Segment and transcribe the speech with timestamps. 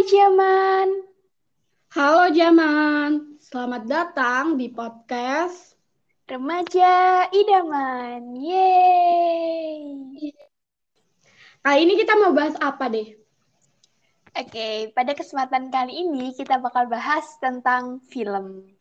[0.00, 0.88] Hai Jaman.
[1.92, 5.76] Halo Jaman, selamat datang di podcast
[6.24, 8.32] Remaja Idaman.
[8.32, 10.32] Yeay.
[11.60, 13.12] Kali ini kita mau bahas apa deh?
[14.40, 18.72] Oke, pada kesempatan kali ini kita bakal bahas tentang film.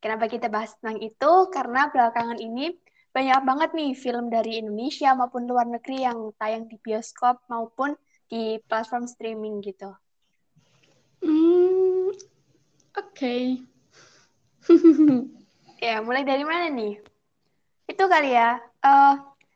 [0.00, 1.32] Kenapa kita bahas tentang itu?
[1.52, 2.72] Karena belakangan ini
[3.12, 7.92] banyak banget nih film dari Indonesia maupun luar negeri yang tayang di bioskop maupun
[8.32, 9.92] di platform streaming gitu.
[11.24, 12.10] Hmm,
[13.00, 13.34] oke.
[15.86, 16.92] Ya, mulai dari mana nih?
[17.92, 18.48] Itu kali ya.
[18.88, 19.12] eh,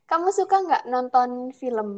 [0.09, 1.89] kamu suka nggak nonton film?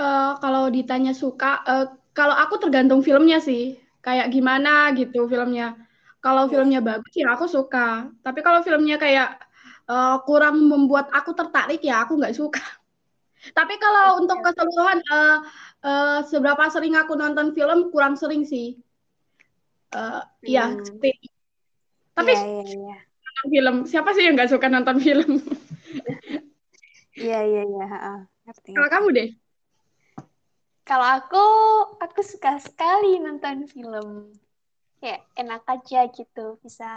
[0.00, 1.84] Eh, kalau ditanya suka, eh,
[2.16, 3.62] kalau aku tergantung filmnya sih.
[4.06, 5.76] Kayak gimana gitu filmnya.
[6.24, 8.08] Kalau filmnya bagus ya aku suka.
[8.24, 9.28] Tapi kalau filmnya kayak
[9.90, 12.79] eh, kurang membuat aku tertarik ya aku nggak suka.
[13.40, 15.38] Tapi kalau untuk keseluruhan eh,
[15.84, 18.76] eh, seberapa sering aku nonton film kurang sering sih.
[20.44, 20.84] Iya, Hmm.
[20.86, 21.18] sering.
[22.14, 22.96] Tapi Iya, iya, iya.
[23.00, 23.76] nonton film.
[23.88, 25.40] Siapa sih yang nggak suka nonton film?
[27.16, 27.86] Iya, iya, iya.
[28.46, 29.28] Ngerti, Kalau kamu deh.
[30.84, 31.44] Kalau aku,
[32.02, 34.34] aku suka sekali nonton film.
[35.00, 36.92] Kayak enak aja gitu, bisa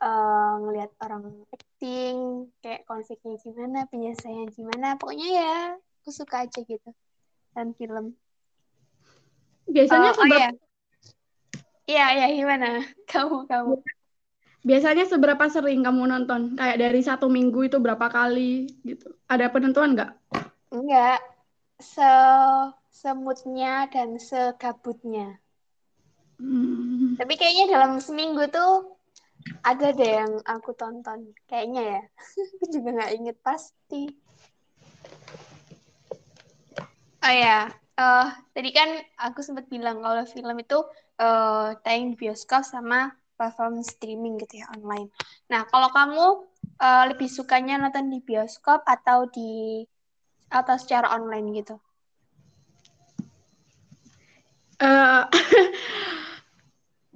[0.00, 4.96] eh, ngelihat orang acting, kayak konfliknya gimana, penyelesaiannya gimana.
[4.96, 5.54] Pokoknya ya,
[6.02, 6.90] aku suka aja gitu.
[7.52, 8.16] Dan film.
[9.70, 10.50] Biasanya Oh, oh seberapa, iya.
[11.90, 12.68] Iya, iya, gimana?
[13.10, 13.82] Kamu, kamu.
[14.60, 16.54] biasanya seberapa sering kamu nonton?
[16.54, 19.16] Kayak dari satu minggu itu berapa kali gitu?
[19.26, 20.12] Ada penentuan nggak?
[20.70, 21.18] Enggak,
[21.80, 22.10] se
[22.92, 25.40] semutnya dan segabutnya.
[26.36, 27.16] Hmm.
[27.16, 28.99] Tapi kayaknya dalam seminggu tuh
[29.62, 31.34] ada deh yang aku tonton.
[31.50, 32.02] Kayaknya ya.
[32.56, 34.02] Aku juga nggak inget pasti.
[37.20, 37.68] Oh ya,
[38.00, 40.78] eh tadi kan aku sempat bilang kalau film itu
[41.20, 45.12] eh tayang di bioskop sama platform streaming gitu ya online.
[45.52, 46.26] Nah, kalau kamu
[46.80, 49.84] eh, lebih sukanya nonton di bioskop atau di
[50.48, 51.76] atau secara online gitu?
[54.80, 55.22] Eh,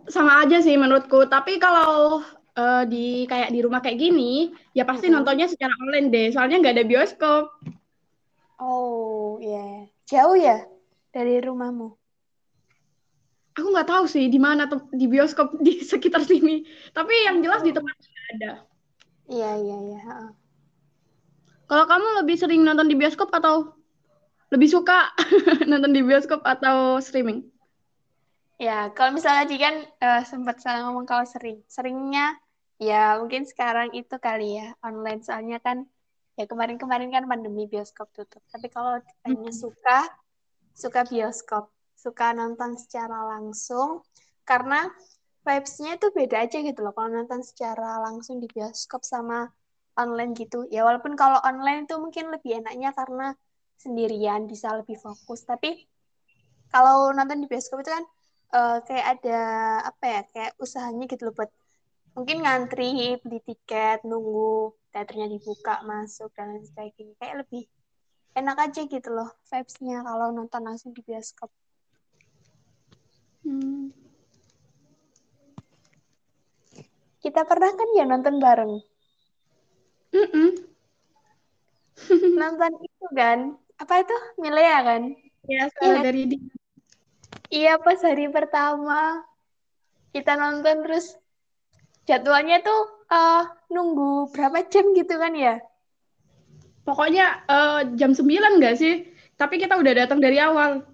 [0.08, 1.28] sama aja sih menurutku.
[1.28, 2.20] Tapi kalau
[2.56, 5.22] eh, di kayak di rumah kayak gini, ya pasti Mm-mm.
[5.22, 6.26] nontonnya secara online deh.
[6.32, 7.44] Soalnya nggak ada bioskop.
[8.60, 9.88] Oh, iya.
[10.04, 10.64] Jauh ya
[11.10, 11.96] dari rumahmu?
[13.54, 16.66] Aku nggak tahu sih di mana di bioskop di sekitar sini.
[16.90, 17.94] Tapi yang jelas di tempat
[18.34, 18.52] ada.
[19.30, 20.00] Iya, iya, iya.
[21.64, 23.72] Kalau kamu lebih sering nonton di bioskop atau
[24.52, 25.10] lebih suka
[25.70, 27.53] nonton di bioskop atau streaming?
[28.54, 31.58] Ya, kalau misalnya tadi kan eh, sempat salah ngomong kalau sering.
[31.66, 32.38] Seringnya
[32.78, 35.26] ya mungkin sekarang itu kali ya online.
[35.26, 35.82] Soalnya kan
[36.38, 38.42] ya kemarin-kemarin kan pandemi bioskop tutup.
[38.46, 40.06] Tapi kalau ditanya suka,
[40.70, 41.66] suka bioskop.
[41.98, 44.06] Suka nonton secara langsung.
[44.46, 44.86] Karena
[45.42, 46.94] vibes-nya itu beda aja gitu loh.
[46.94, 49.50] Kalau nonton secara langsung di bioskop sama
[49.98, 50.70] online gitu.
[50.70, 53.34] Ya walaupun kalau online itu mungkin lebih enaknya karena
[53.82, 55.42] sendirian bisa lebih fokus.
[55.42, 55.90] Tapi
[56.70, 58.04] kalau nonton di bioskop itu kan
[58.54, 59.40] eh, kayak ada
[59.90, 61.50] apa ya kayak usahanya gitu loh buat
[62.14, 67.14] mungkin ngantri beli tiket nunggu teaternya dibuka masuk dan lain sebagainya.
[67.18, 67.64] Kayak lebih
[68.38, 71.50] enak aja gitu loh vibes-nya kalau nonton langsung di bioskop.
[73.44, 73.92] Hmm.
[77.24, 78.74] kita pernah kan ya nonton bareng?
[80.12, 80.48] Mm-mm.
[82.36, 83.56] nonton itu kan?
[83.80, 84.16] Apa itu?
[84.36, 85.02] Milea kan?
[85.48, 86.04] Ya, Iya.
[86.04, 86.36] dari di
[87.50, 89.24] iya pas hari pertama
[90.14, 91.18] kita nonton terus
[92.06, 95.58] jadwalnya tuh eh, nunggu berapa jam gitu kan ya
[96.84, 99.08] Pokoknya eh, jam 9 nggak sih?
[99.40, 100.84] Tapi kita udah datang dari awal.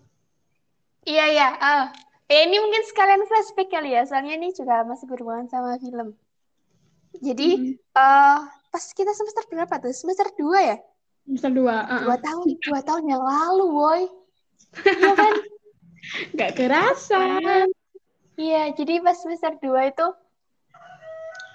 [1.04, 1.48] Iya, iya.
[1.58, 1.84] Ah.
[2.30, 6.14] Eh, ini mungkin sekalian flashback kali ya, soalnya ini juga masih berhubungan sama film.
[7.18, 7.98] Jadi, Mm-mm.
[7.98, 8.38] eh
[8.70, 9.90] pas kita semester berapa tuh?
[9.90, 10.78] Semester 2 ya?
[11.26, 11.66] Semester 2.
[11.66, 12.00] uh-uh.
[12.06, 14.00] Dua tahun, dua tahun yang lalu, boy.
[14.86, 15.34] Iya kan?
[16.34, 17.22] Nggak kerasa.
[18.40, 20.06] Iya, jadi pas semester 2 itu,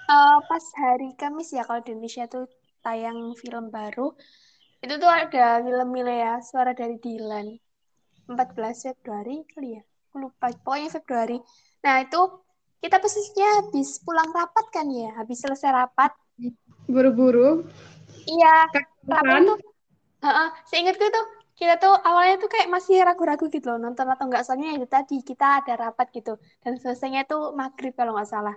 [0.06, 2.46] eh pas hari Kamis ya, kalau di Indonesia tuh
[2.84, 4.14] tayang film baru,
[4.78, 7.58] itu tuh ada film Milea, Suara dari Dilan.
[8.26, 9.82] 14 Februari kali ya?
[10.10, 10.50] Aku lupa.
[10.62, 11.38] Pokoknya Februari.
[11.86, 12.20] Nah, itu
[12.82, 15.14] kita posisinya habis pulang rapat kan ya?
[15.14, 16.10] Habis selesai rapat.
[16.90, 17.66] Buru-buru.
[18.26, 18.66] Iya,
[19.06, 19.42] rapat Kan?
[19.46, 19.58] tuh.
[20.26, 21.26] Heeh, seingatku tuh
[21.58, 25.14] kita tuh awalnya tuh kayak masih ragu-ragu gitu loh nonton atau enggak soalnya itu tadi
[25.24, 26.32] kita ada rapat gitu
[26.62, 28.56] dan selesainya tuh maghrib kalau nggak salah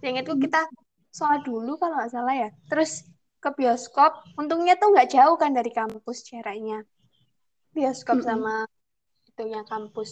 [0.00, 0.60] seingatku kita
[1.10, 2.90] sholat dulu kalau nggak salah ya terus
[3.42, 6.86] ke bioskop untungnya tuh nggak jauh kan dari kampus jaraknya
[7.74, 8.26] bioskop Mm-mm.
[8.26, 8.66] sama
[9.28, 10.10] itu yang kampus.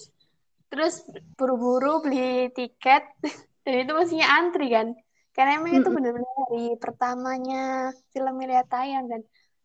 [0.70, 0.94] Terus
[1.38, 3.02] buru-buru beli tiket
[3.64, 4.88] dan itu mestinya antri kan.
[5.34, 5.96] Karena emang itu Mm-mm.
[5.96, 9.20] benar-benar hari pertamanya film Melia tayang dan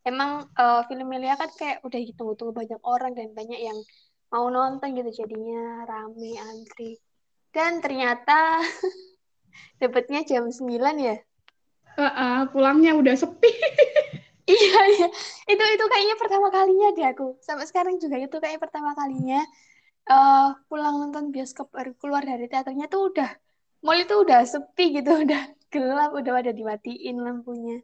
[0.05, 3.77] emang uh, film Melia kan kayak udah ditunggu-tunggu banyak orang dan banyak yang
[4.31, 6.97] mau nonton gitu jadinya rame antri.
[7.51, 8.63] Dan ternyata
[9.81, 10.63] dapatnya jam 9
[10.97, 11.17] ya.
[11.99, 13.51] Uh-uh, pulangnya udah sepi.
[14.51, 15.07] Iya, iya.
[15.47, 17.39] Itu itu kayaknya pertama kalinya deh aku.
[17.39, 19.39] Sampai sekarang juga itu kayak pertama kalinya
[20.11, 23.31] uh, pulang nonton bioskop baru keluar dari teaternya tuh udah
[23.85, 25.41] mall itu udah sepi gitu, udah
[25.73, 27.81] gelap, udah pada dimatiin lampunya.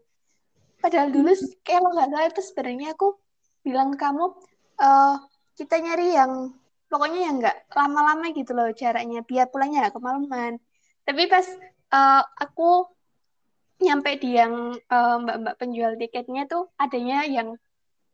[0.78, 1.32] Padahal dulu
[1.66, 3.08] kayak lo nggak salah itu sebenarnya aku
[3.66, 4.26] bilang ke kamu
[4.80, 5.16] uh,
[5.58, 6.54] kita nyari yang
[6.88, 10.62] pokoknya yang nggak lama-lama gitu loh jaraknya biar pulangnya nggak kemalaman.
[11.04, 11.46] Tapi pas
[11.92, 12.88] uh, aku
[13.78, 17.54] nyampe di yang uh, mbak-mbak penjual tiketnya tuh adanya yang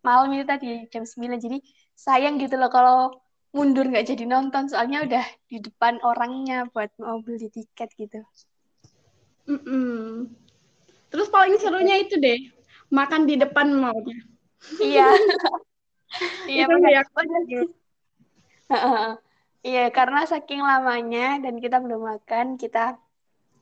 [0.04, 1.58] malam itu tadi jam 9 jadi
[1.96, 3.16] sayang gitu loh kalau
[3.56, 8.20] mundur nggak jadi nonton soalnya udah di depan orangnya buat mau beli tiket gitu.
[9.48, 10.28] Mm-mm.
[11.14, 12.50] Terus paling serunya itu deh,
[12.90, 14.18] makan di depan mallnya.
[14.82, 15.14] Iya.
[16.50, 17.04] iya ya.
[19.64, 22.98] Iya, karena saking lamanya dan kita belum makan, kita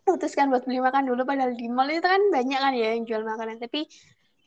[0.07, 3.21] putuskan buat beli makan dulu padahal di mall itu kan banyak kan ya yang jual
[3.27, 3.59] makanan.
[3.59, 3.85] Tapi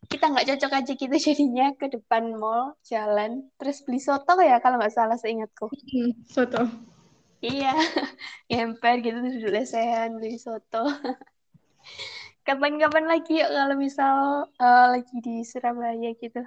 [0.08, 4.80] kita nggak cocok aja gitu jadinya ke depan mall jalan terus beli soto ya kalau
[4.80, 5.68] nggak salah seingatku.
[5.68, 6.64] Hmm, soto.
[7.44, 7.76] Iya
[8.48, 10.88] ngemper gitu duduk lesehan beli soto
[12.44, 14.17] kapan-kapan lagi yuk kalau misal
[14.61, 16.44] uh, lagi di Surabaya gitu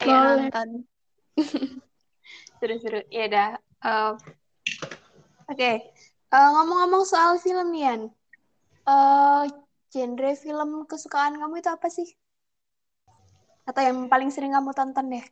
[0.00, 0.88] kayak nonton
[2.58, 3.50] seru-seru ya dah
[3.84, 4.16] uh,
[5.46, 5.92] oke okay.
[6.26, 8.10] Uh, ngomong-ngomong soal film, Yan.
[8.82, 9.46] Uh,
[9.94, 12.08] genre film kesukaan kamu itu apa sih?
[13.66, 15.26] Atau yang paling sering kamu tonton deh?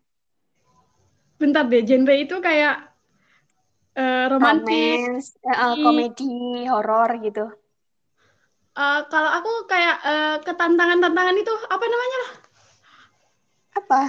[1.38, 2.94] Bentar deh, genre itu kayak
[3.99, 7.50] uh, romantis, uh, komedi, horor gitu.
[8.74, 12.32] Uh, kalau aku kayak uh, ketantangan-tantangan itu apa namanya lah?
[13.74, 14.00] Apa?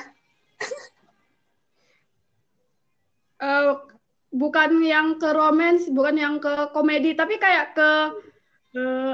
[3.45, 3.71] uh,
[4.41, 7.89] bukan yang ke romance, bukan yang ke komedi, tapi kayak ke
[8.81, 9.13] uh,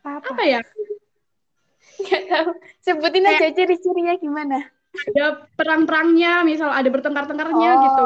[0.00, 0.60] apa, apa ya?
[2.08, 2.50] Gak tahu.
[2.80, 4.64] Sebutin kayak, aja ciri-cirinya gimana.
[5.12, 8.04] Ada perang-perangnya, misal ada bertengkar-tengkarnya oh, gitu.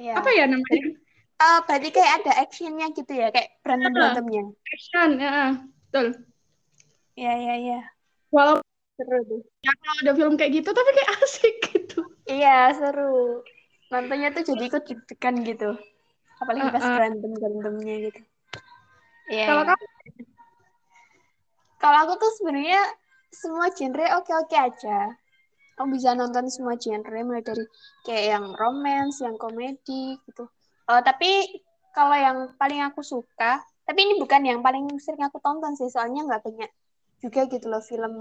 [0.00, 0.12] Iya.
[0.16, 1.05] Apa ya namanya?
[1.36, 4.42] Uh, berarti kayak ada actionnya gitu ya, kayak berantem berantemnya.
[4.72, 6.06] Action, ya, betul.
[7.16, 7.80] Iya iya iya.
[8.32, 8.64] Walau
[8.96, 9.40] seru tuh.
[9.60, 12.00] Ya, kalau ada film kayak gitu, tapi kayak asik gitu.
[12.24, 13.44] Iya seru
[13.90, 15.70] nontonnya tuh jadi ikut deg-degan gitu
[16.42, 16.96] apalagi pas uh, uh.
[16.98, 18.20] berantem berantemnya gitu
[19.30, 19.84] yeah, kalau kamu
[21.76, 22.82] kalau aku tuh sebenarnya
[23.30, 24.98] semua genre oke oke aja
[25.78, 27.64] aku bisa nonton semua genre mulai dari
[28.02, 30.50] kayak yang romance yang komedi gitu
[30.90, 31.62] uh, tapi
[31.94, 36.26] kalau yang paling aku suka tapi ini bukan yang paling sering aku tonton sih soalnya
[36.26, 36.70] nggak banyak
[37.22, 38.14] juga gitu loh film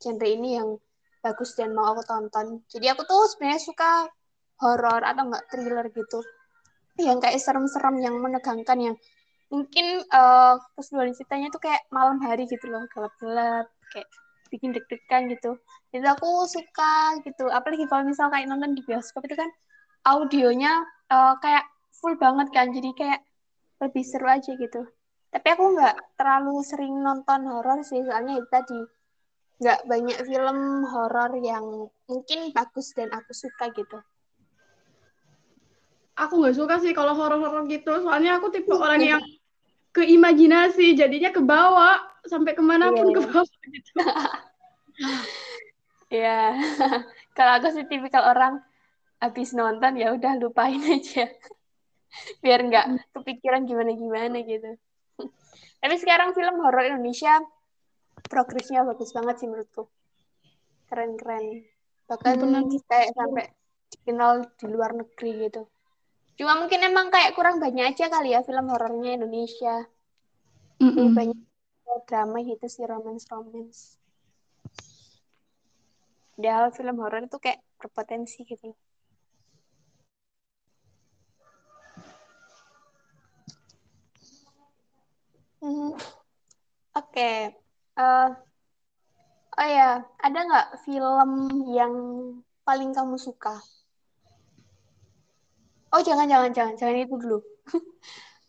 [0.00, 0.80] genre ini yang
[1.24, 2.60] bagus dan mau aku tonton.
[2.68, 4.04] Jadi aku tuh sebenarnya suka
[4.60, 6.20] horor atau enggak thriller gitu.
[7.00, 8.96] Yang kayak serem-serem yang menegangkan yang
[9.48, 14.08] mungkin uh, keseluruhan ceritanya tuh kayak malam hari gitu loh gelap-gelap kayak
[14.52, 15.56] bikin deg-degan gitu.
[15.96, 17.48] Jadi aku suka gitu.
[17.48, 19.48] Apalagi kalau misal kayak nonton di bioskop itu kan
[20.04, 21.64] audionya uh, kayak
[22.00, 23.20] full banget kan jadi kayak
[23.82, 24.86] lebih seru aja gitu.
[25.34, 28.80] Tapi aku nggak terlalu sering nonton horor sih soalnya itu tadi.
[29.58, 33.98] Nggak banyak film horor yang mungkin bagus dan aku suka gitu.
[36.14, 39.22] Aku nggak suka sih kalau horor-horor gitu soalnya aku tipe orang yang
[39.90, 43.14] ke imajinasi jadinya ke bawah sampai ke mana pun yeah.
[43.18, 43.92] ke bawah gitu.
[46.14, 46.54] Ya
[47.36, 48.62] kalau aku sih tipikal orang
[49.18, 51.26] habis nonton ya udah lupain aja
[52.40, 54.70] biar nggak kepikiran gimana gimana gitu
[55.80, 57.40] tapi sekarang film horor Indonesia
[58.30, 59.88] progresnya bagus banget sih menurutku
[60.90, 61.64] keren keren
[62.04, 62.36] bahkan
[62.86, 63.48] kayak sampai
[63.90, 65.64] dikenal di luar negeri gitu
[66.34, 69.86] Cuma mungkin emang kayak kurang banyak aja kali ya film horornya Indonesia.
[70.82, 71.08] Mm -mm.
[71.14, 71.38] Banyak
[72.10, 74.02] drama gitu sih romance-romance.
[76.34, 78.74] Padahal film horor itu kayak berpotensi gitu.
[85.64, 85.96] Hmm.
[85.96, 85.96] Oke.
[86.92, 87.36] Okay.
[87.96, 88.28] Uh,
[89.56, 89.90] eh, oh ya,
[90.20, 91.30] ada nggak film
[91.72, 91.94] yang
[92.68, 93.64] paling kamu suka?
[95.88, 97.40] Oh jangan jangan jangan jangan itu dulu.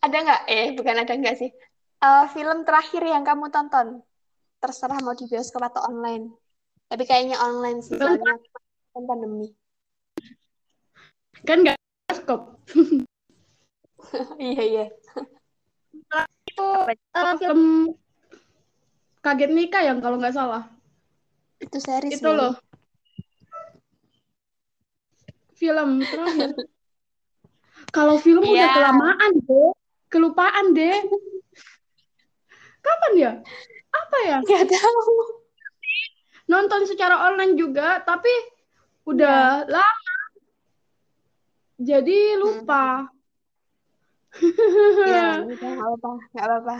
[0.04, 0.42] ada nggak?
[0.44, 1.48] Eh bukan ada nggak sih?
[2.04, 4.04] Uh, film terakhir yang kamu tonton?
[4.60, 6.36] Terserah mau di bioskop atau online.
[6.92, 8.36] Tapi kayaknya online sih soalnya
[8.92, 9.56] kan pandemi.
[11.48, 12.60] Kan nggak bioskop.
[14.52, 14.86] iya iya.
[16.56, 17.92] Itu uh, film
[19.20, 20.64] Kaget Nikah yang kalau nggak salah.
[21.60, 22.56] Itu series Itu loh.
[25.52, 26.56] Film terakhir.
[27.96, 28.64] kalau film yeah.
[28.64, 29.68] udah kelamaan deh,
[30.08, 30.96] kelupaan deh.
[32.80, 33.32] Kapan ya?
[33.92, 34.36] Apa ya?
[34.46, 35.12] Gak tahu.
[36.46, 38.30] Nonton secara online juga, tapi
[39.04, 39.76] udah ya.
[39.76, 40.16] lama.
[41.76, 43.10] Jadi lupa.
[43.10, 43.15] Hmm.
[45.12, 46.76] ya, nggak apa-apa, nggak apa-apa.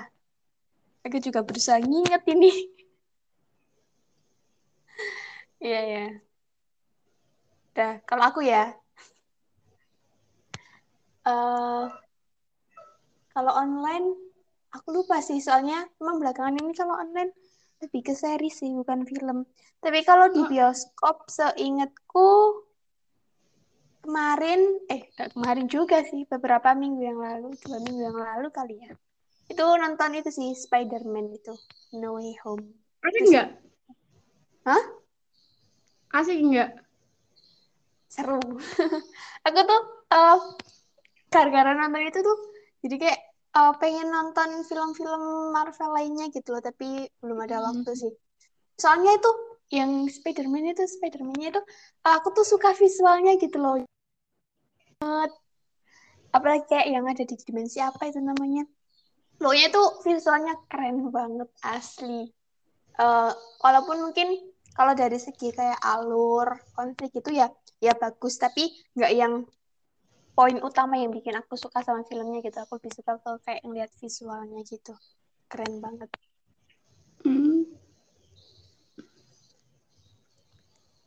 [1.07, 2.53] Aku juga berusaha nginget ini.
[5.57, 6.05] Iya, ya.
[7.73, 8.77] Udah, kalau aku ya,
[11.25, 11.89] uh,
[13.33, 14.17] kalau online,
[14.73, 17.33] aku lupa sih, soalnya emang belakangan ini kalau online
[17.85, 19.45] lebih ke seri sih, bukan film.
[19.81, 22.65] Tapi kalau di bioskop, seingatku,
[24.07, 28.95] kemarin, eh kemarin juga sih, beberapa minggu yang lalu, dua minggu yang lalu kali ya.
[29.51, 31.55] Itu nonton itu sih Spider-Man itu
[31.99, 32.67] No Way Home.
[33.03, 33.49] Asik nggak?
[34.67, 34.85] Hah?
[36.15, 36.71] Asik nggak?
[38.11, 38.39] Seru.
[39.47, 39.83] Aku tuh
[40.15, 40.39] uh,
[41.31, 42.39] gara-gara nonton itu tuh
[42.87, 43.21] jadi kayak
[43.55, 47.67] uh, pengen nonton film-film Marvel lainnya gitu loh tapi belum ada hmm.
[47.67, 48.13] waktu sih.
[48.79, 49.31] Soalnya itu
[49.75, 51.63] yang Spider-Man itu Spider-Man-nya itu
[52.07, 53.83] aku tuh suka visualnya gitu loh
[56.33, 58.65] apalagi kayak yang ada di dimensi apa itu namanya?
[59.37, 62.29] Pokoknya tuh visualnya keren banget asli.
[62.97, 64.33] Uh, walaupun mungkin
[64.73, 68.41] kalau dari segi kayak alur konflik itu ya ya bagus.
[68.41, 69.45] Tapi nggak yang
[70.37, 72.57] poin utama yang bikin aku suka sama filmnya gitu.
[72.65, 74.97] Aku lebih suka kalau kayak ngeliat visualnya gitu.
[75.49, 76.09] Keren banget.
[77.25, 77.65] Hmm.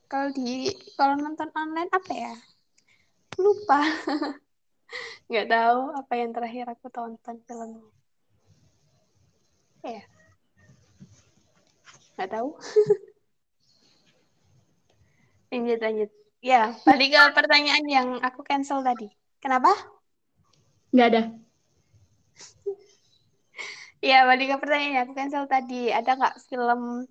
[0.09, 2.33] kalau di kalau nonton online apa ya
[3.39, 3.79] lupa.
[5.29, 7.87] Nggak tahu apa yang terakhir aku tonton filmnya.
[9.85, 10.03] Ya
[12.19, 12.51] nggak tahu.
[15.55, 16.11] Lanjut lanjut.
[16.43, 19.07] Ya balik ke pertanyaan yang aku cancel tadi.
[19.39, 19.71] Kenapa?
[20.91, 21.23] Nggak ada.
[23.99, 25.91] Ya balik ke pertanyaan yang aku cancel tadi.
[25.91, 27.03] Ada nggak film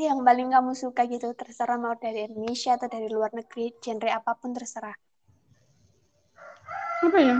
[0.00, 1.32] yang paling kamu suka gitu?
[1.36, 4.96] Terserah mau dari Indonesia atau dari luar negeri genre apa pun terserah
[7.02, 7.36] apa ya?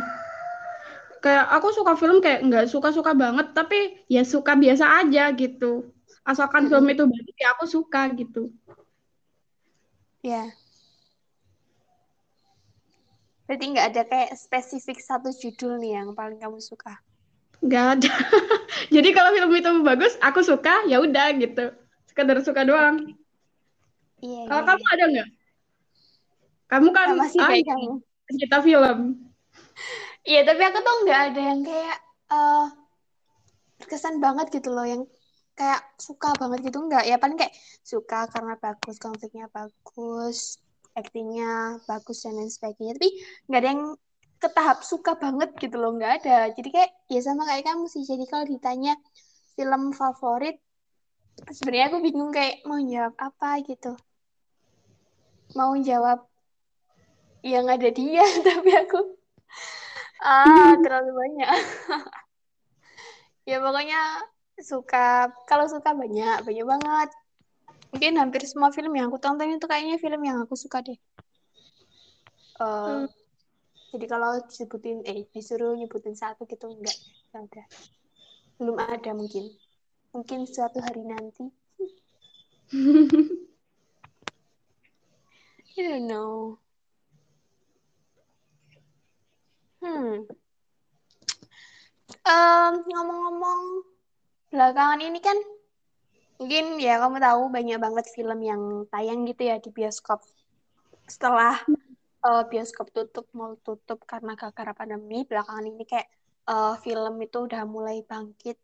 [1.24, 5.90] Kayak aku suka film kayak nggak suka-suka banget tapi ya suka biasa aja gitu.
[6.26, 6.70] Asalkan hmm.
[6.70, 8.52] film itu bagus ya aku suka gitu.
[10.22, 10.50] Ya.
[13.46, 16.98] Berarti nggak ada kayak spesifik satu judul nih yang paling kamu suka?
[17.62, 18.12] Nggak ada.
[18.94, 21.70] Jadi kalau film itu bagus aku suka ya udah gitu.
[22.10, 23.14] Sekedar suka doang.
[24.18, 24.92] Iya, kalau iya, kamu iya.
[24.94, 25.28] ada nggak?
[26.66, 27.92] Kamu kan masih ah, kamu.
[28.26, 29.25] kita film
[30.26, 31.98] Iya, tapi aku tuh nggak ada yang kayak
[32.34, 32.66] uh,
[33.78, 35.02] berkesan banget gitu loh, yang
[35.54, 37.06] kayak suka banget gitu nggak.
[37.06, 37.54] Ya paling kayak
[37.86, 40.58] suka karena bagus, konfliknya bagus,
[40.98, 42.98] aktingnya bagus dan lain sebagainya.
[42.98, 43.10] Tapi
[43.46, 43.82] nggak ada yang
[44.36, 46.52] ke tahap suka banget gitu loh, nggak ada.
[46.52, 48.02] Jadi kayak ya sama kayak kamu sih.
[48.02, 48.98] Jadi kalau ditanya
[49.56, 50.60] film favorit,
[51.48, 53.96] sebenarnya aku bingung kayak mau jawab apa gitu.
[55.56, 56.26] Mau jawab
[57.46, 59.15] yang ada dia, tapi aku
[60.22, 61.50] ah terlalu banyak.
[63.46, 64.26] Ya pokoknya
[64.58, 67.14] suka kalau suka banyak banyak banget.
[67.94, 70.98] Mungkin hampir semua film yang aku tonton itu kayaknya film yang aku suka deh.
[72.58, 73.08] Uh, hmm.
[73.94, 76.98] jadi kalau disebutin eh disuruh nyebutin satu gitu enggak
[77.38, 77.62] ada.
[78.58, 79.54] Belum ada mungkin.
[80.10, 81.46] Mungkin suatu hari nanti.
[85.78, 86.58] I don't know
[89.82, 90.24] Hmm.
[92.26, 93.62] Um, ngomong-ngomong,
[94.50, 95.38] belakangan ini kan
[96.36, 100.22] mungkin ya kamu tahu banyak banget film yang tayang gitu ya di bioskop.
[101.06, 101.60] Setelah
[102.26, 106.08] uh, bioskop tutup, mau tutup karena gara-gara pandemi, belakangan ini kayak
[106.50, 108.58] uh, film itu udah mulai bangkit.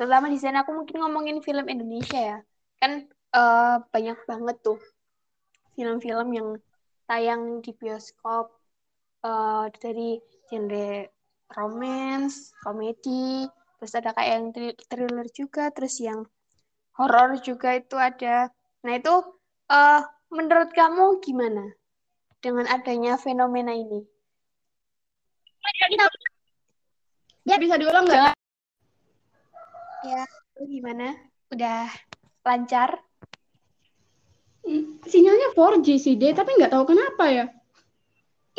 [0.00, 2.38] Terutama di sana aku mungkin ngomongin film Indonesia ya.
[2.80, 4.80] Kan uh, banyak banget tuh
[5.76, 6.48] film-film yang
[7.04, 8.59] tayang di bioskop
[9.24, 11.08] uh, dari genre
[11.50, 13.46] romance, komedi,
[13.78, 14.46] terus ada kayak yang
[14.86, 16.26] thriller juga, terus yang
[16.96, 18.50] horor juga itu ada.
[18.86, 19.14] Nah itu
[19.70, 20.00] uh,
[20.30, 21.74] menurut kamu gimana
[22.40, 24.00] dengan adanya fenomena ini?
[27.44, 28.32] Ya bisa diulang nggak?
[30.00, 30.24] Ya,
[30.64, 31.12] gimana?
[31.52, 31.92] Udah
[32.40, 33.04] lancar?
[34.64, 37.46] Hmm, sinyalnya 4G sih, deh, tapi nggak tahu kenapa ya.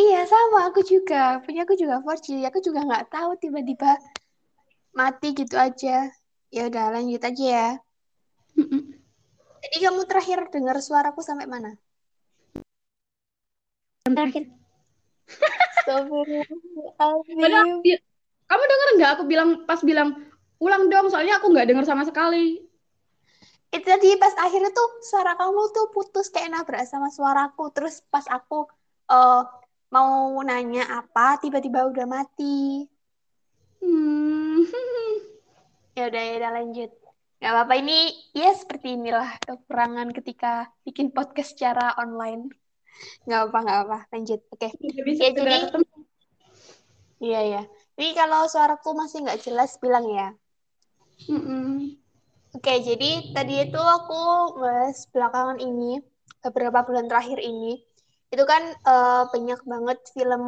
[0.02, 0.74] Iya sama.
[0.74, 1.38] Aku juga.
[1.46, 4.02] Punya aku juga 4G aku juga nggak tahu tiba-tiba
[4.98, 6.10] mati gitu aja.
[6.50, 7.78] Ya udah lanjut aja ya.
[9.62, 11.78] Jadi kamu terakhir dengar suaraku sampai mana?
[14.10, 14.50] Terakhir.
[15.82, 17.98] Astagfirullahaladzim.
[18.50, 19.12] kamu dengar nggak?
[19.16, 20.18] Aku bilang pas bilang
[20.60, 22.68] ulang dong soalnya aku nggak dengar sama sekali.
[23.72, 27.72] Itu tadi pas akhirnya tuh suara kamu tuh putus kayak nabrak sama suaraku.
[27.72, 28.68] Terus pas aku
[29.08, 29.48] uh,
[29.92, 32.88] mau nanya apa tiba-tiba udah mati.
[33.84, 34.64] Hmm.
[36.00, 36.92] ya udah ya udah lanjut.
[37.42, 38.00] Nggak apa-apa ini
[38.32, 42.48] ya seperti inilah kekurangan ketika bikin podcast secara online.
[43.28, 44.68] Nggak apa nggak apa lanjut oke.
[44.72, 45.02] Okay.
[45.04, 45.58] bisa ya, jadi
[47.22, 47.62] iya ya
[48.02, 50.34] jadi kalau suaraku masih nggak jelas bilang ya.
[51.30, 51.70] Mm -mm.
[52.58, 56.02] oke jadi tadi itu aku mas belakangan ini
[56.42, 57.78] beberapa bulan terakhir ini
[58.32, 60.44] itu kan uh, banyak banget film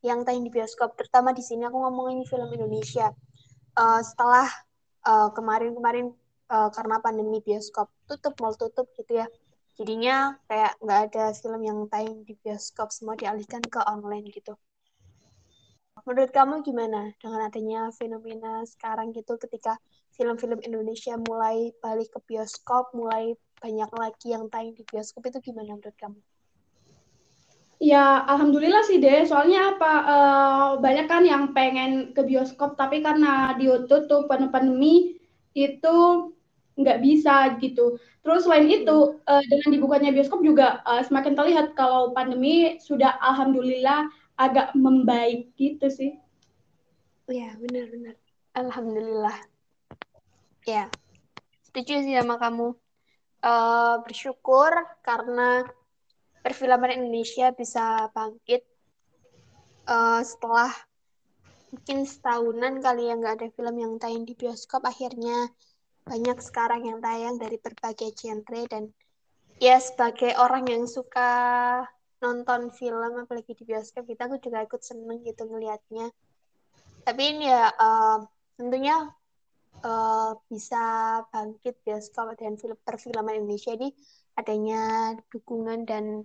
[0.00, 3.10] yang tayang di bioskop terutama di sini aku ngomongin film Indonesia.
[3.74, 4.46] Uh, setelah
[5.06, 6.14] uh, kemarin-kemarin
[6.50, 9.26] uh, karena pandemi bioskop tutup mal tutup gitu ya.
[9.74, 14.54] Jadinya kayak nggak ada film yang tayang di bioskop semua dialihkan ke online gitu.
[16.06, 19.76] Menurut kamu gimana dengan adanya fenomena sekarang gitu ketika
[20.16, 25.76] film-film Indonesia mulai balik ke bioskop mulai banyak lagi yang tayang di bioskop itu gimana
[25.76, 26.20] menurut kamu?
[27.80, 29.24] Ya, alhamdulillah sih deh.
[29.24, 29.92] Soalnya apa?
[30.04, 35.16] Uh, banyak kan yang pengen ke bioskop, tapi karena ditutup pandemi
[35.56, 35.96] itu
[36.76, 37.96] nggak bisa gitu.
[38.20, 44.12] Terus selain itu uh, dengan dibukanya bioskop juga uh, semakin terlihat kalau pandemi sudah alhamdulillah
[44.36, 46.20] agak membaik gitu sih.
[47.32, 48.16] Iya benar-benar.
[48.52, 49.38] Alhamdulillah.
[50.68, 50.92] Ya,
[51.64, 52.76] setuju sih sama kamu.
[53.40, 54.68] Uh, bersyukur
[55.00, 55.64] karena
[56.40, 58.64] perfilman Indonesia bisa bangkit
[59.88, 60.72] uh, setelah
[61.70, 65.46] mungkin setahunan kali ya nggak ada film yang tayang di bioskop akhirnya
[66.02, 68.62] banyak sekarang yang tayang dari berbagai genre.
[68.66, 68.90] Dan
[69.62, 71.30] ya sebagai orang yang suka
[72.20, 76.10] nonton film apalagi di bioskop kita aku juga ikut seneng gitu ngelihatnya.
[77.06, 78.18] Tapi ini ya uh,
[78.58, 79.08] tentunya
[79.86, 80.82] uh, bisa
[81.30, 83.94] bangkit bioskop dan film perfilman Indonesia ini
[84.40, 86.24] adanya dukungan dan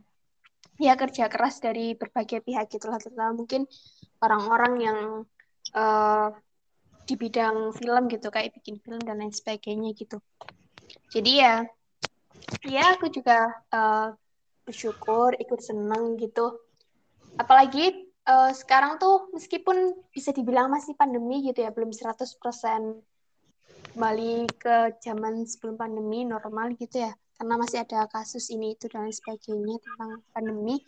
[0.79, 2.99] ya kerja keras dari berbagai pihak gitulah.
[2.99, 3.67] Terutama mungkin
[4.19, 4.99] orang-orang yang
[5.75, 6.29] uh,
[7.05, 10.17] di bidang film gitu kayak bikin film dan lain sebagainya gitu.
[11.13, 11.63] Jadi ya
[12.65, 14.15] ya aku juga uh,
[14.65, 16.57] bersyukur ikut seneng gitu.
[17.37, 22.25] Apalagi uh, sekarang tuh meskipun bisa dibilang masih pandemi gitu ya belum 100%
[23.95, 29.11] kembali ke zaman sebelum pandemi normal gitu ya karena masih ada kasus ini itu dan
[29.11, 30.79] sebagainya tentang pandemi.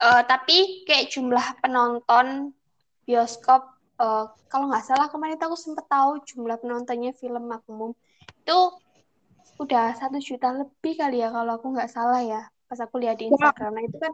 [0.00, 2.56] Uh, tapi kayak jumlah penonton
[3.04, 3.68] bioskop
[4.00, 7.92] uh, kalau nggak salah kemarin itu aku sempet tahu jumlah penontonnya film Makmum.
[8.40, 8.80] Itu
[9.60, 13.28] udah satu juta lebih kali ya kalau aku nggak salah ya pas aku lihat di
[13.28, 13.76] Instagram.
[13.76, 14.12] Nah itu kan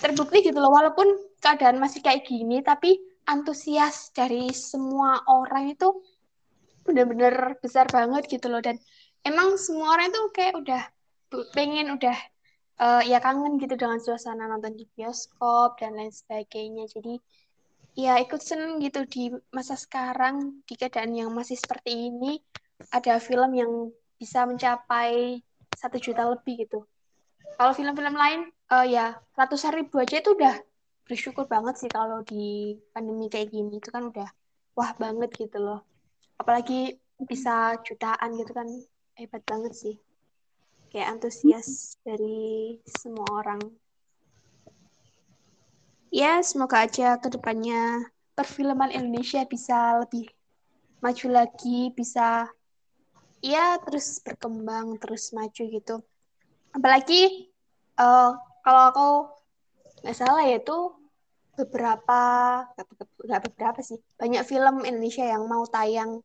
[0.00, 1.04] terbukti gitu loh walaupun
[1.44, 2.96] keadaan masih kayak gini tapi
[3.28, 5.92] antusias dari semua orang itu
[6.84, 8.64] bener-bener besar banget gitu loh.
[8.64, 8.80] Dan
[9.24, 10.82] emang semua orang itu kayak udah
[11.56, 12.14] pengen udah
[12.78, 16.86] uh, ya kangen gitu dengan suasana nonton di bioskop dan lain sebagainya.
[16.86, 17.18] Jadi
[17.98, 22.38] ya ikut seneng gitu di masa sekarang di keadaan yang masih seperti ini
[22.90, 23.72] ada film yang
[24.18, 25.42] bisa mencapai
[25.74, 26.86] satu juta lebih gitu.
[27.54, 30.58] Kalau film-film lain uh, ya ratusan ribu aja itu udah
[31.04, 34.28] bersyukur banget sih kalau di pandemi kayak gini itu kan udah
[34.74, 35.86] wah banget gitu loh.
[36.38, 38.66] Apalagi bisa jutaan gitu kan
[39.18, 39.96] hebat banget sih
[40.90, 43.62] kayak antusias dari semua orang
[46.14, 50.26] ya semoga aja ke depannya perfilman Indonesia bisa lebih
[51.04, 52.48] maju lagi, bisa
[53.44, 55.96] ya terus berkembang, terus maju gitu.
[56.72, 57.52] Apalagi
[58.00, 59.08] uh, kalau aku
[60.02, 60.78] nggak salah ya itu
[61.54, 62.20] beberapa
[63.24, 66.18] nggak beberapa sih banyak film Indonesia yang mau tayang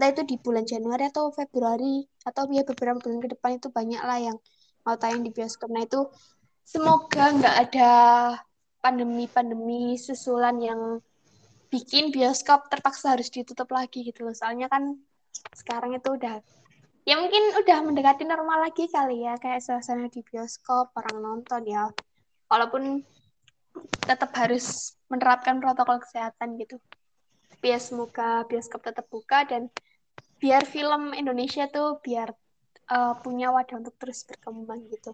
[0.00, 4.00] entah itu di bulan Januari atau Februari atau ya beberapa bulan ke depan itu banyak
[4.00, 4.36] lah yang
[4.88, 6.08] mau tayang di bioskop nah itu
[6.64, 7.92] semoga nggak ada
[8.80, 10.80] pandemi-pandemi susulan yang
[11.70, 14.34] bikin bioskop terpaksa harus ditutup lagi gitu loh.
[14.34, 14.98] Soalnya kan
[15.54, 16.42] sekarang itu udah
[17.08, 21.88] ya mungkin udah mendekati normal lagi kali ya kayak suasana di bioskop orang nonton ya.
[22.50, 23.04] Walaupun
[24.02, 26.82] tetap harus menerapkan protokol kesehatan gitu.
[27.54, 29.70] Tapi ya semoga bioskop tetap buka dan
[30.40, 32.32] biar film Indonesia tuh biar
[32.88, 35.12] uh, punya wadah untuk terus berkembang gitu.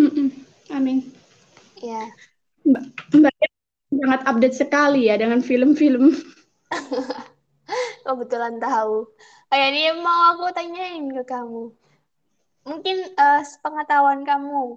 [0.00, 0.28] Mm -mm.
[0.72, 0.98] Amin.
[1.78, 2.08] Ya.
[2.64, 3.32] Mbak,
[3.88, 6.12] sangat update sekali ya dengan film-film.
[8.04, 9.08] Kebetulan tahu.
[9.48, 11.72] Kayak ini mau aku tanyain ke kamu.
[12.68, 14.76] Mungkin uh, sepengetahuan kamu,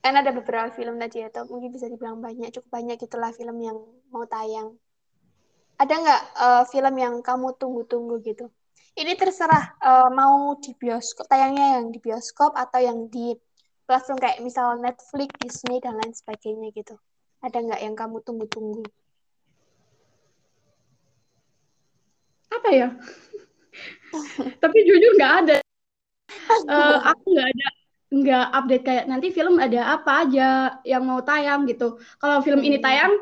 [0.00, 3.76] kan ada beberapa film tadi atau mungkin bisa dibilang banyak, cukup banyak gitulah film yang
[4.08, 4.80] mau tayang.
[5.76, 8.48] Ada nggak uh, film yang kamu tunggu-tunggu gitu?
[8.96, 13.36] Ini terserah uh, mau di bioskop, tayangnya yang di bioskop atau yang di
[13.84, 16.96] platform kayak misal Netflix, Disney dan lain sebagainya gitu.
[17.44, 18.88] Ada nggak yang kamu tunggu-tunggu?
[22.56, 22.88] Apa ya?
[24.64, 25.56] Tapi jujur nggak ada.
[26.64, 27.68] Uh, aku nggak ada
[28.06, 31.98] nggak update kayak nanti film ada apa aja yang mau tayang gitu.
[32.22, 32.84] Kalau film ini hmm.
[32.86, 33.12] tayang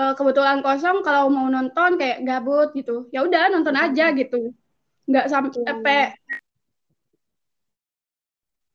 [0.00, 4.56] uh, kebetulan kosong, kalau mau nonton kayak gabut gitu, ya udah nonton aja gitu.
[5.04, 6.16] Nggak sampai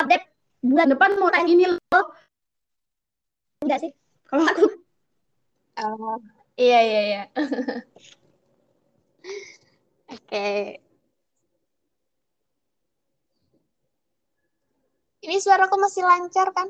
[0.05, 0.25] update
[0.61, 2.05] bulan depan mau tayang ini loh.
[3.65, 3.91] Enggak sih.
[4.29, 4.85] Kalau aku
[5.75, 6.15] Oh,
[6.55, 7.21] iya iya iya.
[10.15, 10.79] Oke.
[15.25, 16.69] Ini suaraku masih lancar kan?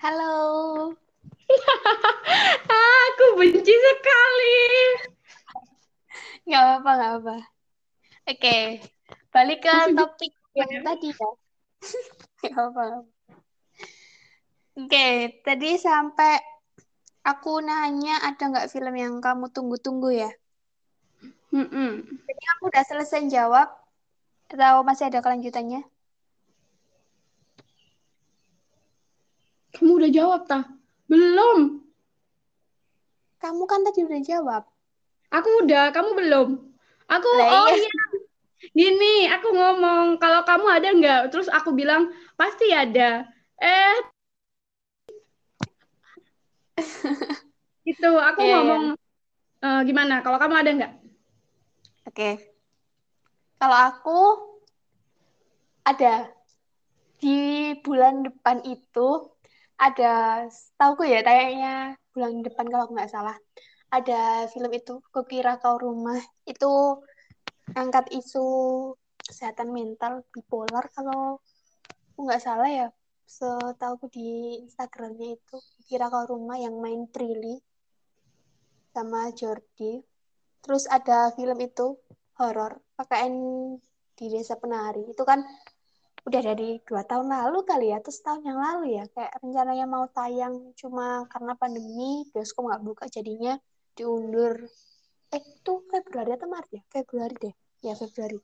[0.00, 0.32] Halo.
[3.04, 4.60] Aku benci sekali.
[6.48, 7.36] Gak apa-apa, gak apa.
[8.32, 8.80] Oke,
[9.28, 11.30] balik ke topik yang tadi ya.
[12.48, 13.04] Gak apa-apa.
[14.80, 16.40] Oke, tadi sampai
[17.20, 20.32] aku nanya ada nggak film yang kamu tunggu-tunggu ya?
[21.52, 21.90] Mm -mm.
[22.24, 23.68] Jadi aku udah selesai jawab
[24.48, 25.84] atau masih ada kelanjutannya?
[29.80, 30.68] Kamu udah jawab tah?
[31.08, 31.80] Belum.
[33.40, 34.62] Kamu kan tadi udah jawab.
[35.32, 36.48] Aku udah, kamu belum.
[37.08, 37.88] Aku Lah, oh iya.
[37.88, 38.04] iya.
[38.76, 41.20] Gini, aku ngomong kalau kamu ada nggak?
[41.32, 43.24] Terus aku bilang pasti ada.
[43.56, 43.96] Eh
[47.90, 48.98] itu aku yeah, ngomong yeah.
[49.60, 50.92] Uh, gimana kalau kamu ada nggak
[52.08, 52.34] oke okay.
[53.60, 54.20] kalau aku
[55.84, 56.32] ada
[57.20, 59.28] di bulan depan itu
[59.80, 60.44] ada
[60.76, 63.36] tahu ya tayangnya bulan depan kalau nggak salah
[63.90, 66.18] ada film itu kukira kau rumah.
[66.46, 67.02] Itu
[67.74, 68.46] angkat isu
[69.18, 71.42] kesehatan mental bipolar kalau
[72.18, 72.88] nggak salah ya
[73.30, 77.58] setahu di Instagramnya itu kira kau rumah yang main Trilly
[78.94, 80.02] sama Jordi.
[80.62, 81.98] Terus ada film itu
[82.38, 83.34] horor pakaian
[84.18, 85.02] di desa penari.
[85.10, 85.42] Itu kan
[86.26, 90.04] udah dari dua tahun lalu kali ya terus tahun yang lalu ya kayak rencananya mau
[90.12, 93.56] tayang cuma karena pandemi bioskop nggak buka jadinya
[93.96, 94.68] diundur
[95.30, 98.38] eh itu Februari atau Maret ya Februari deh ya Februari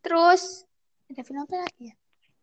[0.00, 0.64] terus
[1.12, 1.96] ada film apa lagi ya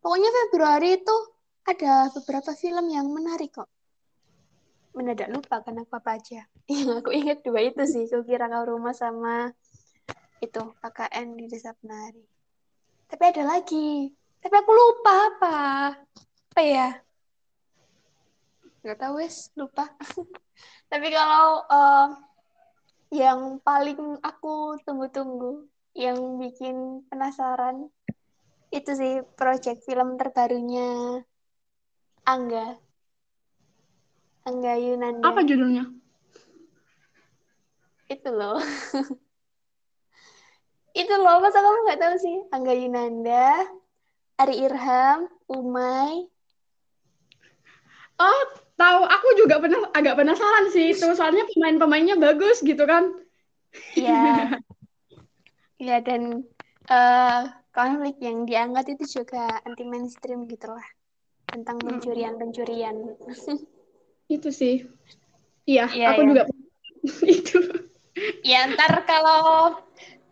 [0.04, 1.15] Pokoknya Februari itu
[1.63, 3.71] ada beberapa film yang menarik kok.
[4.91, 6.43] Mendadak lupa kan apa, aja.
[6.67, 8.04] Yang aku ingat dua itu sih.
[8.12, 9.56] Aku kira kau rumah sama
[10.43, 12.33] itu KKN di Desa Penari.
[13.13, 14.10] Tapi ada lagi.
[14.41, 15.58] Tapi aku lupa apa.
[16.49, 16.89] Apa ya?
[18.82, 19.86] Gak tahu wes, lupa.
[20.91, 22.10] Tapi kalau uh,
[23.13, 27.93] yang paling aku tunggu-tunggu, yang bikin penasaran,
[28.73, 31.21] itu sih project film terbarunya
[32.26, 32.82] Angga
[34.49, 35.93] Angga Yunanda apa judulnya
[38.10, 38.58] itu loh
[40.93, 42.38] itu loh masa kamu nggak tahu sih?
[42.53, 43.65] Angga Yunanda
[44.38, 46.29] Ari Irham Umay.
[48.21, 48.41] Oh
[48.77, 49.01] tahu.
[49.06, 51.08] Aku juga pernah agak penasaran sih itu.
[51.17, 53.13] Soalnya pemain-pemainnya bagus gitu kan.
[53.97, 54.58] Iya.
[55.84, 56.47] Iya dan
[56.88, 57.43] uh,
[57.75, 60.86] konflik yang diangkat itu juga anti mainstream gitulah
[61.43, 63.19] tentang pencurian-pencurian.
[64.36, 64.88] itu sih.
[65.67, 66.27] Iya, ya, aku ya.
[66.32, 66.43] juga
[67.41, 67.60] itu.
[68.47, 69.75] Ya, ntar kalau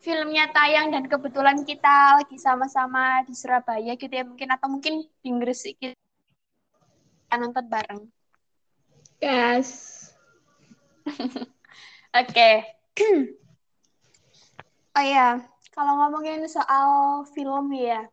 [0.01, 5.29] filmnya tayang dan kebetulan kita lagi sama-sama di Surabaya gitu ya mungkin atau mungkin di
[5.37, 8.01] Gresik kita nonton bareng.
[9.21, 9.69] Yes.
[11.07, 11.45] Oke.
[12.17, 12.55] okay.
[14.97, 15.39] oh ya,
[15.71, 18.09] kalau ngomongin soal film ya,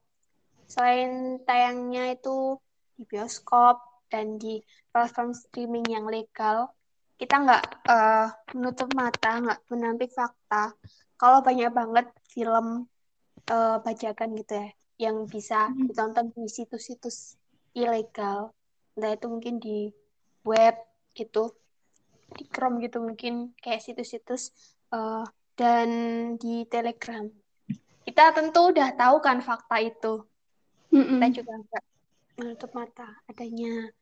[0.71, 2.61] selain tayangnya itu
[2.95, 3.81] di bioskop
[4.13, 6.71] dan di platform streaming yang legal,
[7.19, 10.77] kita nggak uh, menutup mata, nggak menampik fakta.
[11.19, 12.87] Kalau banyak banget film
[13.51, 14.69] uh, bajakan gitu ya,
[15.11, 15.91] yang bisa hmm.
[15.91, 17.35] ditonton di situs-situs
[17.75, 18.55] ilegal,
[18.95, 19.91] entah itu mungkin di
[20.47, 20.79] web
[21.19, 21.51] gitu,
[22.39, 24.55] di Chrome gitu mungkin kayak situs-situs
[24.95, 25.27] uh,
[25.59, 25.91] dan
[26.39, 27.27] di Telegram
[28.09, 30.25] kita tentu udah tahu kan fakta itu.
[30.97, 31.21] Mm-mm.
[31.21, 31.85] Kita juga nggak
[32.41, 33.93] menutup mata adanya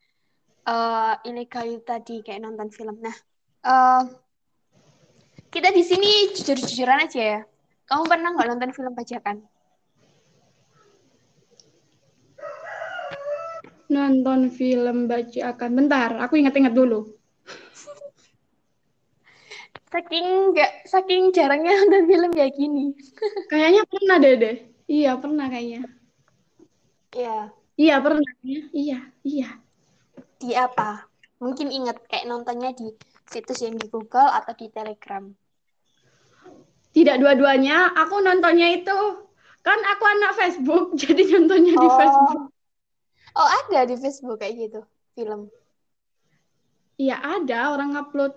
[0.62, 3.02] uh, ilegal itu tadi kayak nonton film.
[3.02, 3.16] Nah,
[3.66, 4.06] uh,
[5.50, 7.40] kita di sini jujur-jujuran aja ya.
[7.86, 9.36] Kamu pernah nggak nonton film bajakan?
[13.86, 15.70] Nonton film bajakan.
[15.74, 17.14] Bentar, aku ingat-ingat dulu.
[19.96, 22.92] saking nggak saking jarangnya nonton film kayak gini.
[23.48, 24.56] Kayaknya pernah deh deh.
[24.86, 25.82] Iya, pernah kayaknya.
[27.16, 27.38] Iya.
[27.76, 28.32] Iya, pernah.
[28.72, 29.48] Iya, iya.
[30.36, 31.08] Di apa?
[31.40, 32.92] Mungkin ingat kayak nontonnya di
[33.26, 35.24] situs yang di Google atau di Telegram.
[36.96, 38.96] Tidak dua-duanya, aku nontonnya itu
[39.60, 41.82] kan aku anak Facebook, jadi nontonnya oh.
[41.82, 42.42] di Facebook.
[43.36, 44.80] Oh, ada di Facebook kayak gitu,
[45.12, 45.52] film.
[46.96, 48.32] Iya, ada orang upload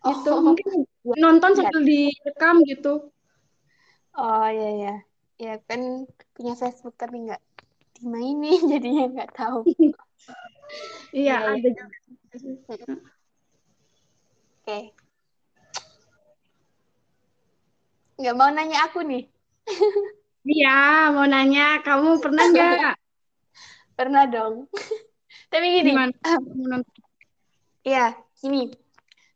[0.00, 0.08] oh.
[0.08, 1.56] itu mungkin ya, nonton ya.
[1.60, 2.94] sambil direkam gitu.
[4.16, 4.94] Oh, iya ya.
[5.36, 7.42] Ya kan punya Facebook tapi nggak
[8.00, 9.68] dimainin jadinya nggak tahu.
[11.12, 12.96] iya, ya, ada juga.
[14.66, 14.74] Oke.
[14.74, 14.84] Okay.
[18.18, 19.22] Nggak mau nanya aku nih.
[20.46, 21.82] Iya, mau nanya.
[21.82, 22.94] Kamu pernah nggak?
[23.98, 24.66] pernah dong.
[25.54, 25.94] Tapi gini.
[27.86, 28.74] Iya, gini.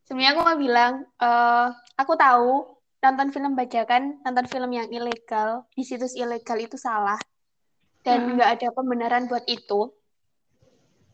[0.03, 2.66] Sebenarnya aku mau bilang, uh, aku tahu
[2.99, 7.19] nonton film bajakan, nonton film yang ilegal, di situs ilegal itu salah.
[8.03, 8.57] Dan nggak hmm.
[8.59, 9.95] ada pembenaran buat itu.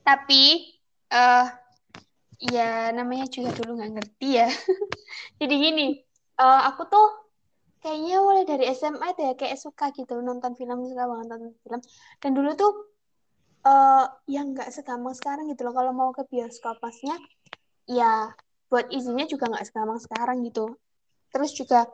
[0.00, 0.72] Tapi,
[1.12, 1.65] uh,
[2.40, 4.48] ya namanya juga dulu nggak ngerti ya.
[5.40, 5.86] Jadi gini,
[6.40, 7.06] uh, aku tuh
[7.80, 11.80] kayaknya mulai dari SMA deh kayak suka gitu nonton film suka banget nonton film.
[12.20, 12.72] Dan dulu tuh
[13.64, 15.74] uh, yang nggak segampang sekarang gitu loh.
[15.76, 17.16] Kalau mau ke bioskop pasnya
[17.86, 18.34] ya
[18.66, 20.76] buat izinnya juga nggak segampang sekarang gitu.
[21.32, 21.88] Terus juga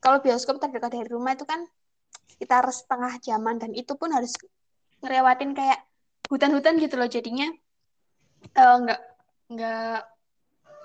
[0.00, 1.64] kalau bioskop terdekat dari rumah itu kan
[2.28, 4.32] sekitar setengah jaman dan itu pun harus
[5.04, 5.84] ngelewatin kayak
[6.28, 7.48] hutan-hutan gitu loh jadinya.
[8.56, 8.96] Uh,
[9.50, 10.06] nggak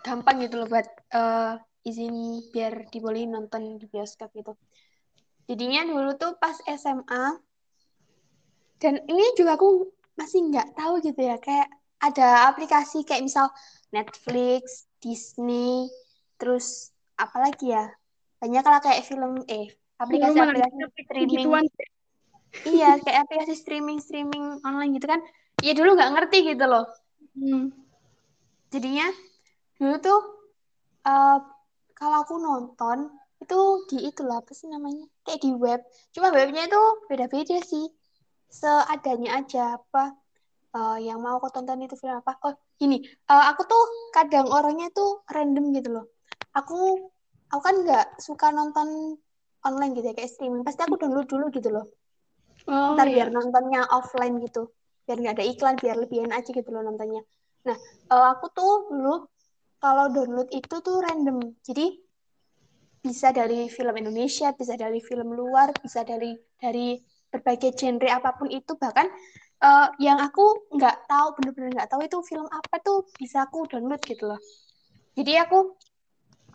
[0.02, 4.58] gampang gitu loh buat uh, izin biar dibolehin nonton di bioskop gitu.
[5.46, 7.38] Jadinya dulu tuh pas SMA
[8.82, 11.70] dan ini juga aku masih nggak tahu gitu ya kayak
[12.02, 13.50] ada aplikasi kayak misal
[13.94, 15.88] Netflix, Disney,
[16.36, 17.88] terus apalagi ya
[18.42, 20.76] banyak lah kayak film eh aplikasi-aplikasi
[21.08, 21.50] streaming.
[22.66, 25.22] Iya kayak aplikasi streaming streaming online gitu kan.
[25.64, 26.86] Ya dulu nggak ngerti gitu loh.
[27.36, 27.85] Hmm.
[28.74, 29.08] Jadinya
[29.76, 30.20] dulu tuh
[31.06, 31.40] uh,
[31.96, 33.60] kalau aku nonton itu
[33.92, 35.06] di itulah apa sih namanya?
[35.24, 35.80] Kayak di web.
[36.16, 37.88] Cuma webnya itu beda-beda sih.
[38.50, 40.16] Seadanya aja apa
[40.76, 42.40] uh, yang mau aku tonton itu film apa.
[42.44, 43.00] Oh gini
[43.32, 46.06] uh, aku tuh kadang orangnya tuh random gitu loh.
[46.56, 47.12] Aku
[47.52, 49.20] aku kan nggak suka nonton
[49.66, 50.64] online gitu ya kayak streaming.
[50.66, 51.86] Pasti aku download dulu gitu loh.
[52.66, 53.28] Oh, ntar iya.
[53.28, 54.74] biar nontonnya offline gitu.
[55.06, 57.22] Biar nggak ada iklan biar lebih enak aja gitu loh nontonnya
[57.66, 57.78] nah
[58.14, 59.26] uh, aku tuh dulu
[59.82, 61.54] kalau download itu tuh random.
[61.62, 61.94] Jadi
[63.06, 66.98] bisa dari film Indonesia, bisa dari film luar, bisa dari dari
[67.30, 69.06] berbagai genre apa pun itu bahkan
[69.62, 74.02] uh, yang aku nggak tahu bener-bener nggak tahu itu film apa tuh bisa aku download
[74.02, 74.42] gitu loh.
[75.14, 75.78] Jadi aku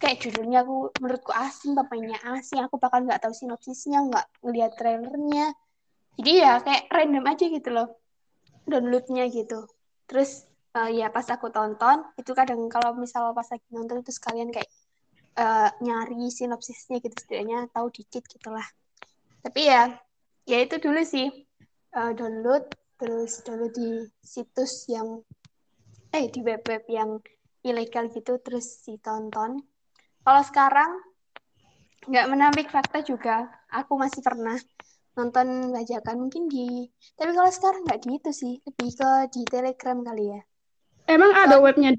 [0.03, 5.55] kayak judulnya aku menurutku asing, pemainnya asing, aku bakal nggak tahu sinopsisnya, nggak ngeliat trailernya.
[6.19, 7.89] Jadi ya kayak random aja gitu loh
[8.67, 9.71] downloadnya gitu.
[10.11, 14.55] Terus uh, ya pas aku tonton itu kadang kalau misal pas lagi nonton itu sekalian
[14.55, 14.71] kayak
[15.39, 18.67] uh, nyari sinopsisnya gitu setidaknya tahu dikit gitulah.
[19.43, 19.99] Tapi ya
[20.47, 21.29] ya itu dulu sih.
[21.91, 22.71] Uh, download
[23.03, 25.27] terus download di situs yang
[26.15, 27.19] eh di web-web yang
[27.67, 29.59] ilegal gitu terus ditonton.
[30.23, 30.91] Kalau sekarang
[32.07, 33.51] nggak menampik fakta juga.
[33.71, 34.59] Aku masih pernah
[35.19, 36.87] nonton bajakan mungkin di
[37.19, 38.55] tapi kalau sekarang nggak di itu sih.
[38.63, 40.41] Lebih ke di telegram kali ya
[41.07, 41.97] Emang ada webnya?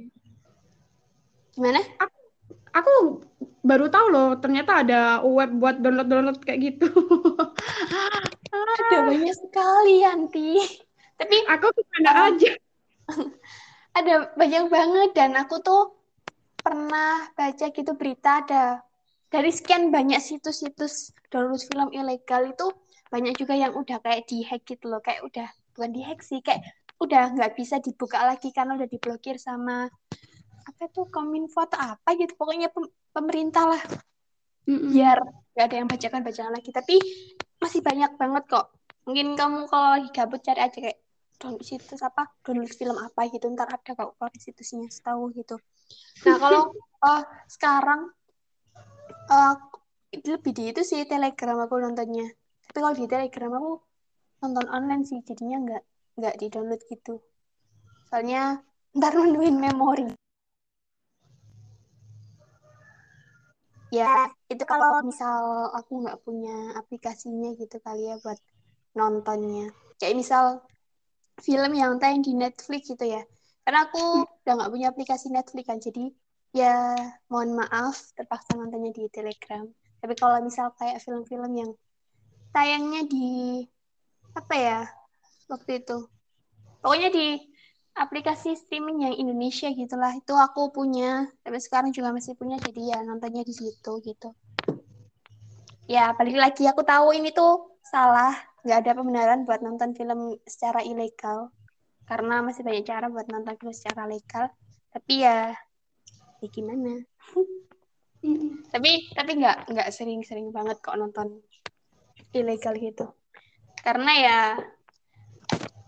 [1.56, 1.82] Gimana?
[2.00, 2.18] Aku,
[2.74, 2.94] aku
[3.62, 6.90] baru tahu loh, ternyata ada web buat download-download kayak gitu.
[8.62, 10.58] ada banyak sekali, Yanti.
[11.18, 12.52] Tapi aku ke mana aja.
[14.00, 15.94] ada banyak banget dan aku tuh
[16.62, 18.86] pernah baca gitu berita ada
[19.32, 22.68] dari sekian banyak situs-situs download film ilegal itu
[23.12, 26.64] banyak juga yang udah kayak dihack gitu loh, kayak udah bukan dihack sih, kayak
[27.02, 29.90] udah nggak bisa dibuka lagi karena udah diblokir sama
[30.62, 32.38] apa tuh kominfo atau apa gitu.
[32.38, 32.70] Pokoknya
[33.10, 33.84] pemerintah lah.
[34.70, 35.18] Mm biar
[35.58, 36.70] nggak ada yang bacakan bacaan lagi.
[36.70, 36.96] Tapi
[37.58, 38.66] masih banyak banget kok.
[39.10, 41.02] Mungkin kamu kalau lagi gabut cari aja kayak
[41.42, 43.50] download situs apa download film apa gitu.
[43.50, 45.58] Ntar ada kok kalau situsnya setahu gitu.
[46.30, 46.70] Nah kalau
[47.02, 47.24] uh,
[47.58, 48.14] sekarang
[49.34, 49.56] uh,
[50.14, 52.30] lebih di itu sih telegram aku nontonnya.
[52.70, 53.72] Tapi kalau di telegram aku
[54.46, 55.84] nonton online sih jadinya nggak
[56.22, 57.18] nggak di download gitu.
[58.08, 58.62] Soalnya
[58.94, 60.06] ntar menuin memori.
[63.92, 68.40] Ya itu kalau misal aku nggak punya aplikasinya gitu kali ya buat
[68.96, 69.74] nontonnya.
[70.00, 70.46] Kayak misal
[71.42, 73.26] film yang tayang di Netflix gitu ya.
[73.66, 76.06] Karena aku udah nggak punya aplikasi Netflix kan jadi
[76.52, 76.96] ya
[77.32, 79.68] mohon maaf terpaksa nontonnya di Telegram.
[80.00, 81.72] Tapi kalau misal kayak film-film yang
[82.52, 83.64] tayangnya di
[84.36, 84.80] apa ya
[85.52, 86.08] waktu itu.
[86.82, 87.38] Pokoknya di
[87.96, 90.16] aplikasi streaming yang Indonesia gitulah.
[90.16, 91.28] Itu aku punya.
[91.44, 94.32] Tapi sekarang juga masih punya jadi ya nontonnya di situ gitu.
[95.92, 98.32] Ya balik lagi aku tahu ini tuh salah.
[98.64, 101.52] Nggak ada pembenaran buat nonton film secara ilegal.
[102.08, 104.48] Karena masih banyak cara buat nonton film secara legal.
[104.92, 105.52] Tapi ya
[106.42, 107.04] ya gimana?
[108.72, 111.42] Tapi tapi nggak nggak sering-sering banget kok nonton
[112.32, 113.12] ilegal gitu.
[113.82, 114.40] Karena ya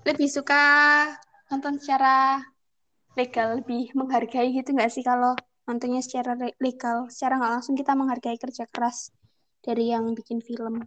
[0.04, 0.64] lebih suka
[1.48, 2.44] nonton secara
[3.16, 7.08] legal lebih menghargai gitu nggak sih kalau nontonnya secara legal?
[7.08, 9.16] Secara nggak langsung kita menghargai kerja keras
[9.64, 10.84] dari yang bikin film.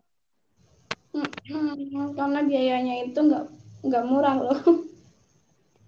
[2.13, 3.45] Karena biayanya itu nggak
[3.89, 4.61] nggak murah loh.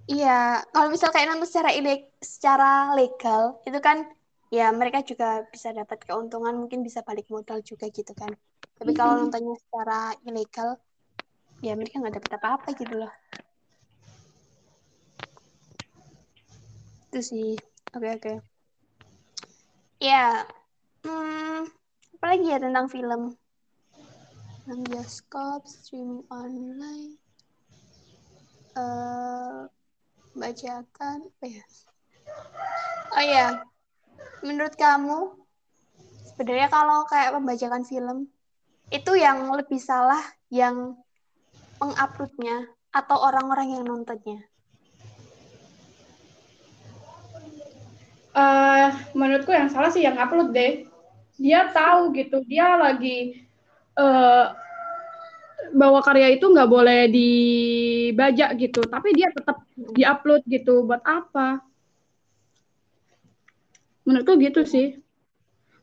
[0.08, 4.08] Iya kalau misal kayak nonton secara ileg secara legal itu kan
[4.48, 8.32] ya mereka juga bisa dapat keuntungan mungkin bisa balik modal juga gitu kan.
[8.80, 10.80] Tapi kalau nontonnya secara ilegal
[11.58, 13.12] ya mereka nggak dapat apa-apa gitu loh.
[17.08, 17.58] Itu sih.
[17.96, 18.22] Oke okay, oke.
[18.22, 18.36] Okay.
[19.98, 20.46] ya
[21.02, 21.66] hmm,
[22.20, 23.22] apa lagi ya tentang film?
[24.62, 27.18] Tentang bioskop streaming online
[28.78, 29.66] uh,
[30.38, 31.64] bacakan apa ya?
[33.16, 33.46] Oh ya
[34.44, 35.34] menurut kamu
[36.30, 38.30] sebenarnya kalau kayak pembajakan film
[38.94, 40.94] itu yang lebih salah yang
[41.78, 44.42] menguploadnya atau orang-orang yang nontonnya?
[48.38, 50.86] Uh, menurutku yang salah sih yang upload deh.
[51.38, 53.46] Dia tahu gitu dia lagi
[53.98, 54.54] uh,
[55.74, 60.86] bahwa karya itu nggak boleh dibajak gitu tapi dia tetap diupload gitu.
[60.86, 61.62] Buat apa?
[64.06, 64.98] Menurutku gitu sih.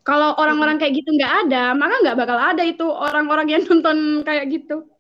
[0.06, 4.48] Kalau orang-orang kayak gitu nggak ada maka nggak bakal ada itu orang-orang yang nonton kayak
[4.48, 4.95] gitu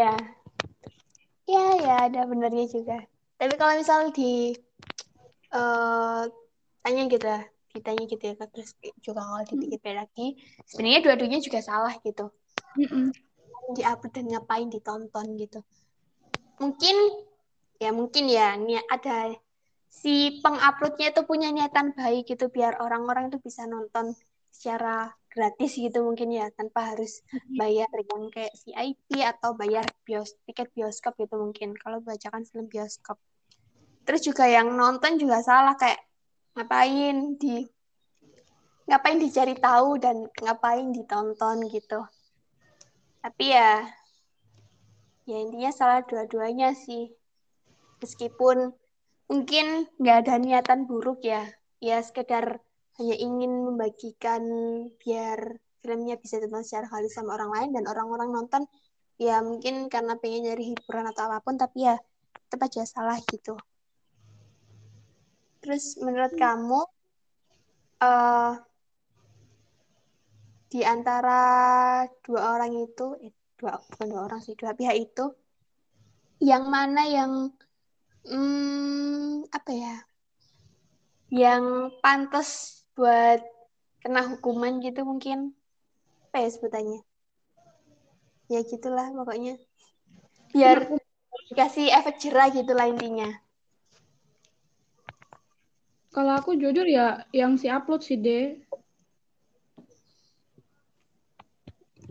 [0.00, 0.12] ya
[1.44, 3.04] ya ya ada benernya juga.
[3.36, 4.54] Tapi kalau misal di
[5.52, 6.24] uh,
[6.80, 7.42] tanya gitu ya
[7.74, 8.70] ditanya gitu ya terus
[9.02, 12.30] juga kalau dipikir lagi sebenarnya dua-duanya juga salah gitu.
[12.78, 13.10] Mm
[13.72, 15.64] diupload dan ngapain ditonton gitu.
[16.60, 16.96] Mungkin
[17.80, 19.32] ya mungkin ya nih ada
[19.88, 24.12] si penguploadnya itu punya niatan baik gitu biar orang-orang itu bisa nonton
[24.52, 27.26] secara gratis gitu mungkin ya tanpa harus
[27.58, 33.18] bayar yang kayak VIP atau bayar bios tiket bioskop gitu mungkin kalau bacakan film bioskop.
[34.06, 35.98] Terus juga yang nonton juga salah kayak
[36.54, 37.66] ngapain di
[38.86, 42.06] ngapain dicari tahu dan ngapain ditonton gitu.
[43.18, 43.82] Tapi ya
[45.26, 47.10] ya intinya salah dua-duanya sih.
[47.98, 48.70] Meskipun
[49.26, 51.48] mungkin nggak ada niatan buruk ya
[51.80, 52.60] ya sekedar
[52.98, 54.42] hanya ingin membagikan
[55.02, 58.62] biar filmnya bisa ditonton secara halus sama orang lain dan orang-orang nonton.
[59.18, 61.98] Ya mungkin karena pengen nyari hiburan atau apa pun tapi ya
[62.46, 63.58] tetap aja salah gitu.
[65.58, 66.80] Terus menurut kamu
[68.04, 68.52] uh,
[70.70, 71.40] di antara
[72.20, 75.30] dua orang itu, eh, dua bukan dua orang sih, dua pihak itu,
[76.42, 77.32] yang mana yang
[78.26, 79.96] hmm, apa ya,
[81.30, 83.42] yang pantas buat
[84.02, 85.54] kena hukuman gitu mungkin
[86.30, 87.00] apa ya sebutannya?
[88.50, 89.58] Ya gitulah pokoknya.
[90.54, 90.90] Biar
[91.50, 93.30] dikasih efek jerah gitu lah intinya.
[96.14, 98.54] Kalau aku jujur ya yang si upload sih deh.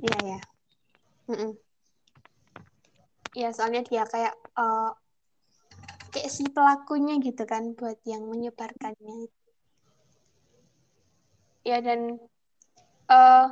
[0.03, 0.39] Iya ya.
[1.31, 1.51] Mm -mm.
[3.39, 4.91] Ya soalnya dia kayak uh,
[6.11, 9.31] kayak si pelakunya gitu kan buat yang menyebarkannya.
[11.63, 12.19] Ya dan
[13.07, 13.45] uh,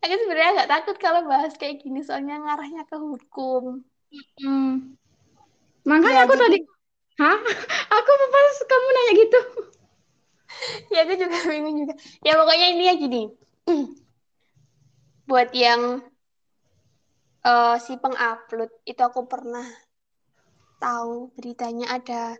[0.00, 3.84] aku sebenarnya nggak takut kalau bahas kayak gini soalnya ngarahnya ke hukum.
[4.40, 4.96] Hmm.
[5.84, 6.58] Makanya ya, aku tadi
[7.14, 7.38] Hah?
[7.94, 9.40] Aku pas kamu nanya gitu.
[10.94, 11.94] ya aku juga bingung juga.
[12.26, 13.22] Ya pokoknya ini ya gini.
[15.30, 16.02] Buat yang
[17.46, 19.64] uh, si pengupload itu aku pernah
[20.82, 22.34] tahu beritanya ada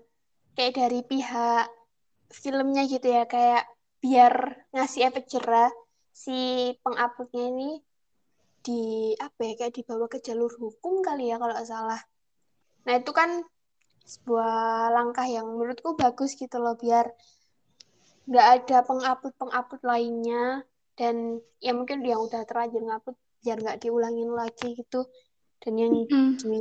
[0.58, 1.70] kayak dari pihak
[2.34, 3.64] filmnya gitu ya kayak
[4.04, 5.72] biar ngasih efek jerah
[6.12, 7.70] si penguploadnya ini
[8.60, 12.00] di apa ya kayak dibawa ke jalur hukum kali ya kalau salah.
[12.84, 13.40] Nah itu kan
[14.04, 17.08] sebuah langkah yang menurutku bagus gitu loh biar
[18.28, 20.64] nggak ada pengupload pengupload lainnya
[21.00, 25.08] dan ya mungkin yang udah terlanjur ngupload biar nggak diulangin lagi gitu
[25.64, 26.36] dan yang Mm.
[26.40, 26.60] di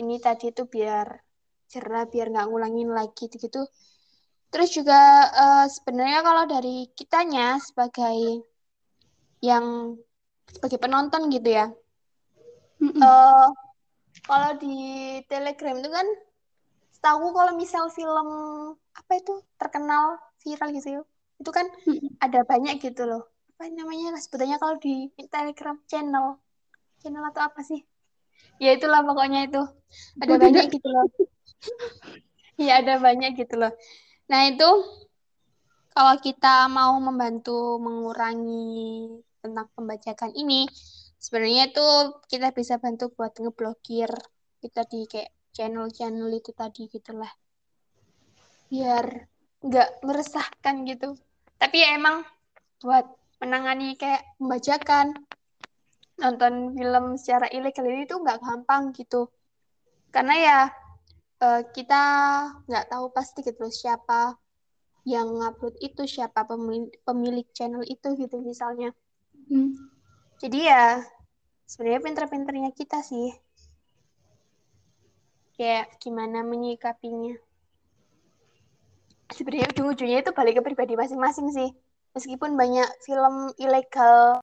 [0.00, 1.20] ini tadi itu biar
[1.68, 3.68] cerah biar nggak ngulangin lagi gitu
[4.48, 8.44] terus juga eh, sebenarnya kalau dari kitanya sebagai
[9.44, 9.96] yang
[10.48, 11.66] sebagai penonton gitu ya.
[12.78, 13.02] Mm-mm.
[13.02, 13.48] eh
[14.24, 14.76] kalau di
[15.30, 16.06] Telegram itu kan
[16.94, 18.28] setahu kalau misal film
[18.74, 21.02] apa itu terkenal viral gitu ya
[21.38, 22.18] itu kan Mm-mm.
[22.18, 23.28] ada banyak gitu loh.
[23.58, 26.38] Apa namanya sebutannya kalau di Telegram channel.
[26.98, 27.78] Channel atau apa sih?
[28.58, 29.62] Ya itulah pokoknya itu.
[30.18, 31.06] Ada banyak gitu loh.
[32.58, 33.70] Iya ada banyak gitu loh
[34.28, 34.70] nah itu
[35.96, 39.08] kalau kita mau membantu mengurangi
[39.40, 40.68] tentang pembajakan ini
[41.18, 41.86] sebenarnya itu
[42.30, 44.12] kita bisa bantu buat ngeblokir
[44.62, 47.30] kita di kayak channel-channel itu tadi gitulah
[48.68, 49.26] biar
[49.64, 51.18] nggak meresahkan gitu.
[51.58, 52.22] Tapi ya emang
[52.78, 53.06] buat
[53.42, 55.18] menangani kayak pembajakan
[56.18, 59.26] nonton film secara ilegal ini tuh nggak gampang gitu.
[60.14, 60.58] Karena ya
[61.38, 62.02] eh, kita
[62.66, 64.34] nggak tahu pasti gitu siapa
[65.08, 68.92] yang ngupload itu siapa pemilik, pemilik channel itu gitu misalnya.
[69.48, 69.72] Mm.
[70.36, 70.84] jadi ya
[71.64, 73.32] sebenarnya pinter-pinternya kita sih.
[75.56, 77.36] Kayak gimana menyikapinya.
[79.32, 81.70] Sebenarnya ujung-ujungnya itu balik ke pribadi masing-masing sih.
[82.16, 84.40] Meskipun banyak film ilegal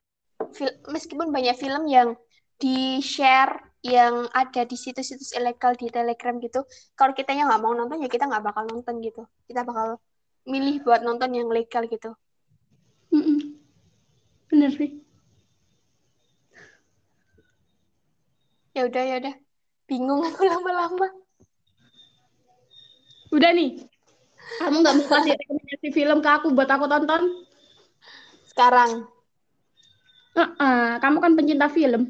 [0.54, 2.14] fil- meskipun banyak film yang
[2.56, 6.60] di share yang ada di situs-situs ilegal di Telegram gitu
[6.98, 10.02] kalau kitanya nggak mau nonton ya kita nggak bakal nonton gitu kita bakal
[10.46, 12.10] milih buat nonton yang legal gitu
[13.14, 13.38] Mm-mm.
[14.50, 14.90] Bener sih.
[18.76, 19.34] ya udah ya udah
[19.88, 21.06] bingung aku lama-lama
[23.34, 23.70] Udah nih.
[24.62, 27.22] Kamu nggak mau kasih rekomendasi film ke aku buat aku tonton?
[28.50, 28.92] sekarang
[30.36, 32.02] Heeh, kamu kan pencinta film.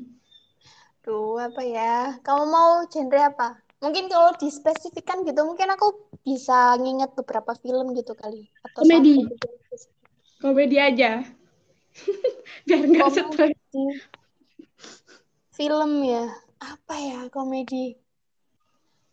[1.06, 2.18] Tuh, apa ya?
[2.26, 3.62] Kamu mau genre apa?
[3.78, 8.50] Mungkin kalau dispesifikkan gitu, mungkin aku bisa nginget beberapa film gitu kali.
[8.66, 9.22] Atau Komedi.
[9.22, 9.48] satu gitu.
[10.42, 11.22] Komedi aja.
[12.66, 13.54] Biar nggak stres.
[15.54, 16.26] Film ya.
[16.58, 17.94] Apa ya komedi?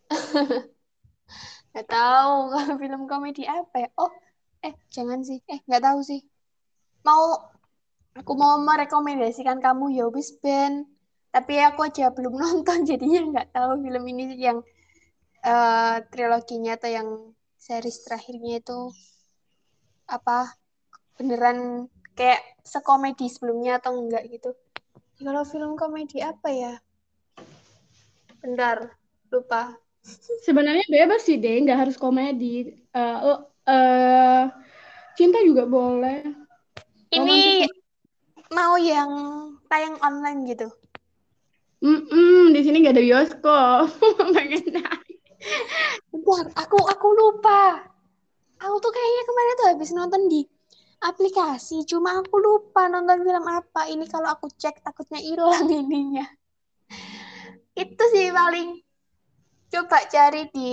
[1.74, 3.90] Nggak tahu kalau film komedi apa ya.
[3.98, 4.14] Oh,
[4.62, 5.42] eh jangan sih.
[5.50, 6.22] Eh, nggak tahu sih.
[7.02, 7.34] Mau,
[8.14, 10.93] aku mau merekomendasikan kamu Yowis Band.
[11.34, 14.62] Tapi aku aja belum nonton, jadinya nggak tahu film ini yang
[15.42, 17.10] eh, triloginya atau yang
[17.58, 18.80] series terakhirnya itu
[20.06, 20.54] apa
[21.18, 24.54] beneran kayak sekomedi sebelumnya atau enggak gitu.
[25.18, 26.74] Kalau film komedi apa ya?
[28.44, 28.94] Bentar,
[29.32, 29.74] lupa.
[30.46, 32.76] Sebenarnya bebas sih deh, nggak harus komedi.
[32.94, 34.44] Eh, oh, eh,
[35.16, 36.22] cinta juga boleh.
[37.14, 37.66] Ini
[38.52, 39.12] mau yang
[39.72, 40.68] tayang online gitu.
[41.84, 43.86] Mm-mm, di sini nggak ada bioskop.
[44.40, 44.80] Pengen.
[46.08, 47.84] Bentar, aku aku lupa.
[48.64, 50.48] Aku tuh kayaknya kemarin tuh habis nonton di
[51.04, 53.92] aplikasi, cuma aku lupa nonton film apa.
[53.92, 56.24] Ini kalau aku cek takutnya hilang ininya.
[57.76, 58.80] Itu sih paling
[59.68, 60.72] coba cari di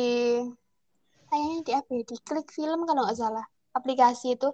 [1.26, 2.02] kayaknya di apa ya?
[2.06, 3.46] Di klik film kalau nggak salah.
[3.74, 4.46] Aplikasi itu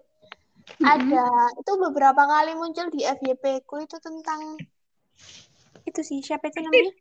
[0.81, 1.27] ada
[1.61, 4.57] itu beberapa kali muncul di FYP ku itu tentang
[5.87, 6.93] itu sih siapa itu namanya?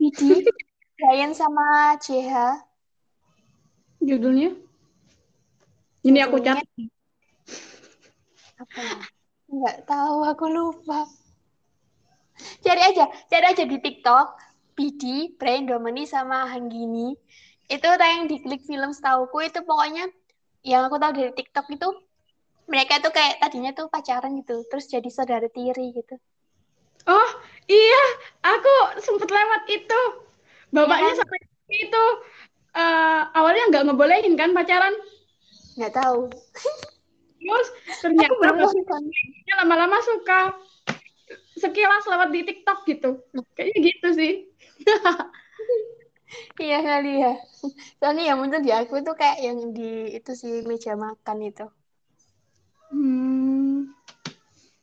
[0.00, 0.48] Widi,
[0.98, 2.32] Ryan sama JH.
[4.00, 4.56] Judulnya?
[6.04, 6.66] Ini aku catat.
[8.54, 8.98] apa ya?
[9.48, 11.06] Nggak tahu, aku lupa.
[12.64, 14.26] Cari aja, cari aja di TikTok.
[14.74, 17.14] Bidi, Brian Domini sama Hanggini.
[17.70, 20.10] Itu tayang di klik film setauku itu pokoknya
[20.66, 21.88] yang aku tahu dari TikTok itu
[22.66, 26.18] mereka tuh kayak tadinya tuh pacaran gitu, terus jadi saudara tiri gitu.
[27.04, 27.30] Oh
[27.68, 28.02] iya,
[28.44, 28.72] aku
[29.04, 30.00] sempet lewat itu.
[30.74, 31.18] Bapaknya Iya.
[31.20, 31.38] sampai
[31.74, 32.04] itu
[32.74, 34.94] eh, awalnya nggak ngebolehin kan pacaran.
[35.78, 36.30] Nggak tahu.
[37.44, 37.68] Terus
[38.00, 40.56] ternyata bapaknya lama-lama suka
[41.60, 43.10] sekilas lewat di TikTok gitu.
[43.54, 44.32] Kayaknya gitu sih.
[46.58, 47.32] Iya kali ya.
[48.02, 51.66] Soalnya yang muncul di aku tuh kayak yang di itu sih meja makan itu.
[52.90, 53.94] Hmm.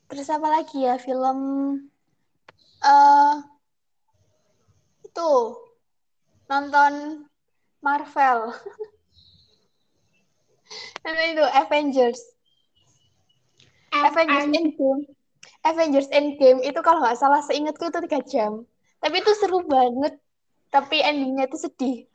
[0.07, 1.39] Terus apa lagi ya film
[2.81, 3.33] eh
[5.05, 5.31] itu
[6.49, 7.25] nonton
[7.81, 8.39] Marvel.
[11.03, 12.21] Nonton itu Avengers.
[13.91, 15.03] Avengers Endgame.
[15.61, 18.65] Avengers Endgame itu kalau nggak salah seingatku itu tiga jam.
[19.01, 20.17] Tapi itu seru banget.
[20.71, 22.05] Tapi endingnya itu sedih.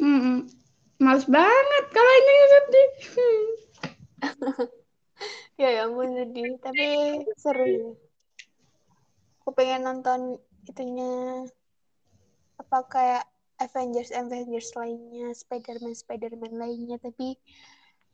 [0.00, 0.38] Mm -mm.
[0.96, 2.90] Males banget kalau endingnya sedih.
[5.60, 6.56] ya ya ampun sedih.
[6.56, 6.88] Tapi
[7.36, 8.00] seru.
[9.50, 11.42] Aku pengen nonton itunya
[12.54, 13.26] apa kayak
[13.58, 17.02] Avengers Avengers lainnya, Spider-Man Spider-Man lainnya.
[17.02, 17.34] Tapi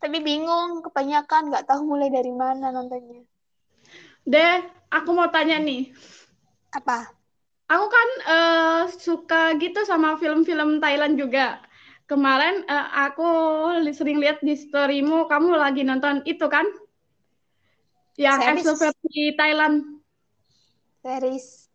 [0.01, 3.21] tapi bingung kebanyakan nggak tahu mulai dari mana nontonnya.
[4.25, 5.93] Deh, aku mau tanya nih.
[6.73, 7.05] Apa?
[7.69, 11.61] Aku kan uh, suka gitu sama film-film Thailand juga.
[12.09, 13.29] Kemarin uh, aku
[13.93, 16.65] sering lihat di storymu, kamu lagi nonton itu kan?
[18.17, 19.96] Yang EXO versi Thailand.
[21.07, 21.71] Series.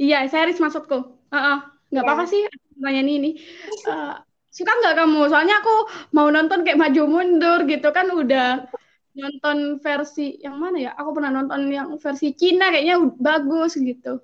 [0.00, 1.20] Iya, series maksudku.
[1.28, 1.58] Uh -uh.
[1.92, 2.08] Nggak yeah.
[2.08, 2.40] apa-apa sih,
[2.80, 3.36] tanya ini.
[3.84, 4.16] Uh,
[4.48, 5.28] suka nggak kamu?
[5.28, 5.74] Soalnya aku
[6.16, 8.64] mau nonton kayak maju mundur gitu kan udah
[9.12, 10.90] nonton versi yang mana ya?
[10.96, 14.16] Aku pernah nonton yang versi Cina kayaknya bagus gitu.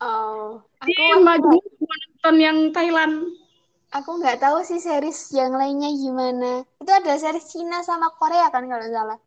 [0.00, 3.36] Oh, aku Di, maju nonton yang Thailand.
[3.92, 6.64] Aku nggak tahu sih series yang lainnya gimana.
[6.80, 9.20] Itu ada series Cina sama Korea kan kalau salah.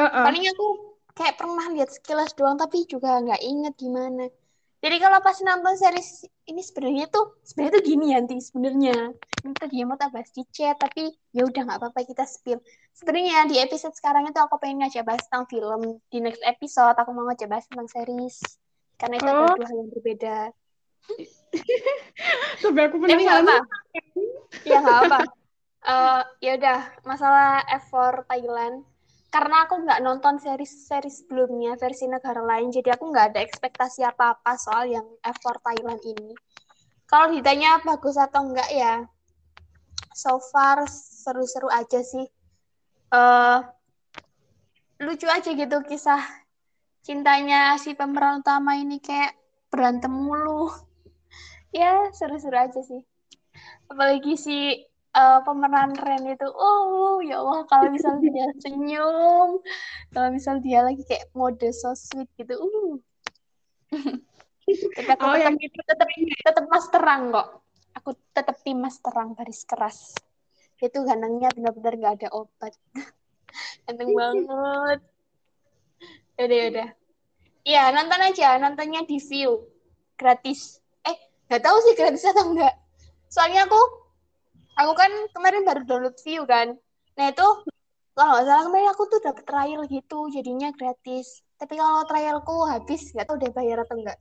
[0.00, 0.24] Uh -uh.
[0.24, 4.26] Paling aku kayak pernah lihat sekilas doang tapi juga nggak inget gimana.
[4.82, 9.14] Jadi kalau pas nonton series ini sebenarnya tuh sebenarnya tuh gini nanti sebenarnya
[9.46, 12.58] ini tuh dia mau bahas di chat tapi ya udah nggak apa-apa kita spill.
[12.90, 16.02] Sebenarnya di episode sekarang itu aku pengen ngajak bahas tentang film.
[16.10, 18.42] Di next episode aku mau ngajak bahas tentang series
[18.98, 19.54] karena itu oh.
[19.54, 20.36] dua hal yang berbeda.
[22.62, 23.56] Tapi aku Tapi nggak apa.
[24.66, 25.20] ya nggak apa.
[25.82, 28.86] Uh, ya udah masalah effort Thailand
[29.32, 34.60] karena aku nggak nonton seri-seri sebelumnya versi negara lain jadi aku nggak ada ekspektasi apa-apa
[34.60, 36.36] soal yang F4 Thailand ini.
[37.08, 39.08] Kalau ditanya bagus atau enggak ya
[40.12, 42.28] so far seru-seru aja sih.
[43.08, 43.64] Uh,
[45.00, 46.20] lucu aja gitu kisah
[47.00, 49.32] cintanya si pemeran utama ini kayak
[49.72, 50.68] berantem mulu.
[51.72, 53.00] Ya seru-seru aja sih.
[53.88, 54.76] Apalagi si
[55.16, 59.60] uh, pemeran Ren itu oh ya Allah kalau misal dia senyum
[60.12, 62.96] kalau misal dia lagi kayak mode so sweet gitu uh.
[64.72, 65.74] Tetap oh, tetap, gitu.
[65.84, 67.66] tetap tetap mas terang kok.
[67.98, 70.14] Aku tetap tim mas terang garis keras.
[70.78, 72.72] Itu gantengnya benar-benar gak ada obat.
[73.84, 75.00] Ganteng banget.
[76.40, 76.88] Udah udah
[77.66, 78.56] iya nonton aja.
[78.62, 79.66] Nontonnya di view.
[80.14, 80.78] Gratis.
[81.04, 81.18] Eh
[81.50, 82.72] nggak tahu sih gratis atau enggak
[83.32, 84.01] soalnya aku
[84.78, 86.76] aku kan kemarin baru download view kan.
[87.18, 87.46] Nah itu
[88.12, 91.44] kalau nggak salah kemarin aku tuh dapet trial gitu jadinya gratis.
[91.56, 94.18] Tapi kalau trialku habis nggak tahu udah bayar atau enggak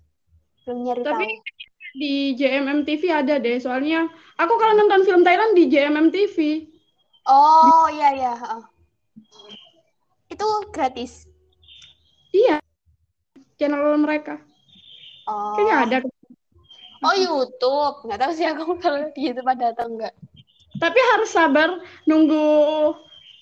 [0.62, 1.98] belum nyari tapi tahu.
[1.98, 4.06] di JMM TV ada deh soalnya
[4.38, 6.70] aku kalau nonton film Thailand di JMM TV
[7.26, 8.64] oh iya iya oh.
[10.32, 11.28] itu gratis?
[12.32, 12.64] Iya.
[13.60, 14.40] Channel mereka.
[15.28, 15.60] Oh.
[15.60, 15.98] kayaknya ada.
[17.04, 18.08] Oh YouTube.
[18.08, 20.16] Nggak tahu sih aku kalau di YouTube ada atau enggak
[20.82, 21.78] tapi harus sabar
[22.10, 22.42] nunggu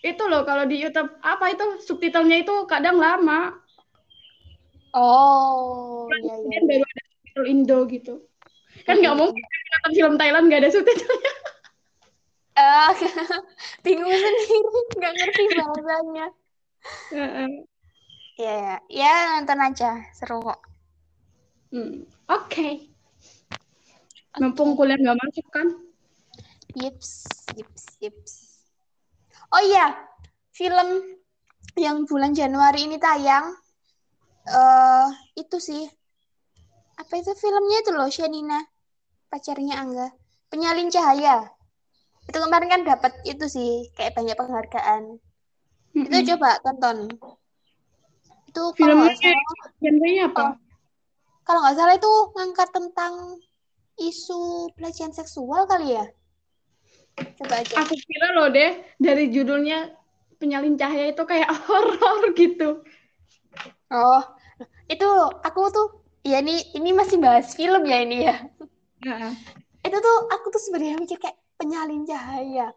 [0.03, 3.55] itu loh kalau di YouTube apa itu subtitlenya itu kadang lama.
[4.95, 6.59] Oh, iya iya.
[6.65, 8.13] Baru ada subtitle Indo gitu.
[8.83, 11.33] Kan nggak mungkin nonton film Thailand nggak ada subtitlenya.
[12.59, 12.91] Uh,
[13.87, 16.27] bingung sendiri, nggak ngerti bahasanya.
[17.11, 17.49] Iya, uh -uh.
[18.39, 20.59] ya, ya, ya nonton aja, seru kok.
[21.71, 22.03] Hmm.
[22.27, 22.49] Oke.
[22.49, 22.73] Okay.
[24.41, 25.88] Mumpung kuliah nggak masuk kan?
[26.79, 27.27] Yips,
[27.59, 28.33] yips, yips.
[29.51, 29.99] Oh iya,
[30.55, 31.19] film
[31.75, 33.51] yang bulan Januari ini tayang,
[34.47, 35.83] uh, itu sih,
[36.95, 38.63] apa itu filmnya itu loh, Shanina,
[39.27, 40.07] pacarnya Angga,
[40.47, 41.51] Penyalin Cahaya.
[42.29, 45.19] Itu kemarin kan dapat itu sih, kayak banyak penghargaan.
[45.97, 46.07] Mm-hmm.
[46.07, 46.97] Itu coba tonton.
[48.47, 49.35] Itu filmnya
[49.83, 50.41] genrenya apa?
[50.41, 50.53] Oh,
[51.43, 53.13] kalau nggak salah itu ngangkat tentang
[53.99, 56.05] isu pelecehan seksual kali ya?
[57.39, 57.73] Coba aja.
[57.83, 59.93] Aku kira loh deh dari judulnya
[60.39, 62.83] penyalin cahaya itu kayak horor gitu.
[63.89, 64.21] Oh,
[64.87, 65.09] itu
[65.43, 65.87] aku tuh
[66.23, 68.37] ya ini ini masih bahas film ya ini ya.
[69.05, 69.33] Nah.
[69.79, 72.71] Itu tuh aku tuh sebenarnya mikir kayak penyalin cahaya.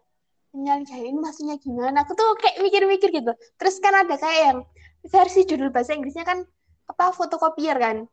[0.51, 2.07] Penyalin cahaya ini maksudnya gimana?
[2.07, 3.31] Aku tuh kayak mikir-mikir gitu.
[3.59, 4.59] Terus kan ada kayak yang
[5.03, 6.47] versi judul bahasa Inggrisnya kan
[6.87, 8.07] apa fotokopier kan.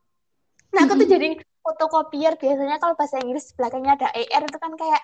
[0.70, 5.02] Nah, aku tuh jadi fotokopier biasanya kalau bahasa Inggris belakangnya ada ER itu kan kayak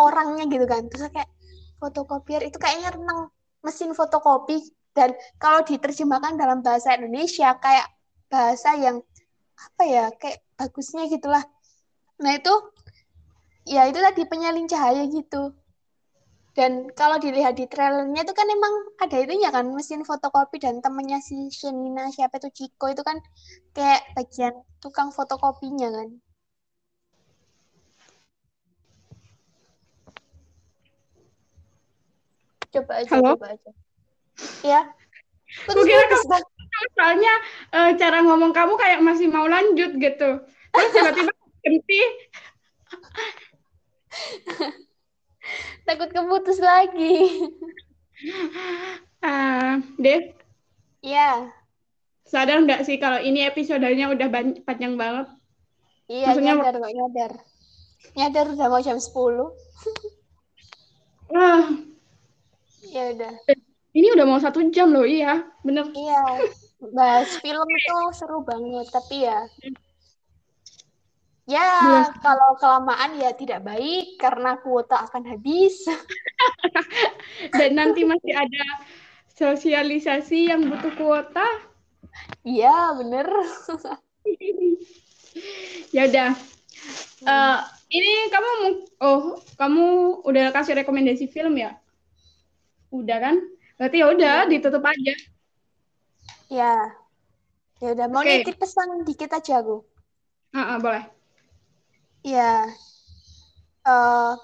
[0.00, 0.88] orangnya gitu kan.
[0.88, 1.30] Terus kayak
[1.76, 3.20] fotokopier itu kayaknya tentang
[3.60, 4.60] mesin fotokopi.
[4.90, 7.86] Dan kalau diterjemahkan dalam bahasa Indonesia kayak
[8.26, 9.04] bahasa yang
[9.60, 11.44] apa ya kayak bagusnya gitulah.
[12.20, 12.52] Nah itu
[13.68, 15.54] ya itu tadi penyalin cahaya gitu.
[16.50, 21.22] Dan kalau dilihat di trailernya itu kan emang ada itunya kan mesin fotokopi dan temennya
[21.22, 23.22] si Shenina siapa itu Chico itu kan
[23.70, 26.08] kayak bagian tukang fotokopinya kan.
[32.70, 33.34] Coba aja, Halo?
[33.34, 33.70] coba aja.
[34.62, 34.80] Ya.
[35.66, 36.38] Gue kira kamu
[36.94, 37.34] soalnya
[37.74, 40.30] uh, cara ngomong kamu kayak masih mau lanjut gitu.
[40.70, 42.00] Terus tiba-tiba berhenti.
[45.86, 47.42] Takut keputus lagi.
[49.18, 50.38] Uh, Dev?
[51.02, 51.50] Iya.
[52.22, 54.30] Sadar nggak sih kalau ini episodenya udah
[54.62, 55.26] panjang banget?
[56.06, 57.32] Iya, Maksudnya, nyadar kok, nyadar.
[58.14, 59.50] Nyadar udah mau jam 10.
[61.34, 61.89] Ah.
[62.90, 63.34] Ya udah.
[63.90, 65.90] Ini udah mau satu jam loh, iya, bener.
[65.94, 66.22] Iya,
[66.94, 69.50] bahas film itu seru banget, tapi ya,
[71.50, 75.90] ya kalau kelamaan ya tidak baik karena kuota akan habis.
[77.58, 78.64] Dan nanti masih ada
[79.34, 81.46] sosialisasi yang butuh kuota.
[82.46, 83.26] Iya, bener.
[85.96, 86.30] ya udah.
[87.20, 87.58] Uh,
[87.90, 88.50] ini kamu
[89.02, 89.86] oh kamu
[90.24, 91.74] udah kasih rekomendasi film ya?
[92.90, 93.36] Udah kan?
[93.78, 94.50] Berarti ya udah ya.
[94.50, 95.14] ditutup aja.
[96.50, 96.74] Ya.
[97.80, 98.44] Ya udah mau okay.
[98.44, 99.80] nitip pesan dikit aja aku.
[100.52, 101.04] Uh, uh, boleh.
[102.20, 102.68] Ya.
[103.86, 104.36] Uh,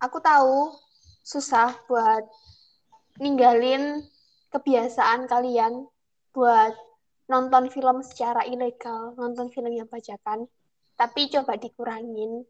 [0.00, 0.72] aku tahu
[1.20, 2.24] susah buat
[3.20, 4.00] ninggalin
[4.48, 5.84] kebiasaan kalian
[6.32, 6.72] buat
[7.28, 10.48] nonton film secara ilegal, nonton film yang bajakan.
[10.96, 12.48] Tapi coba dikurangin.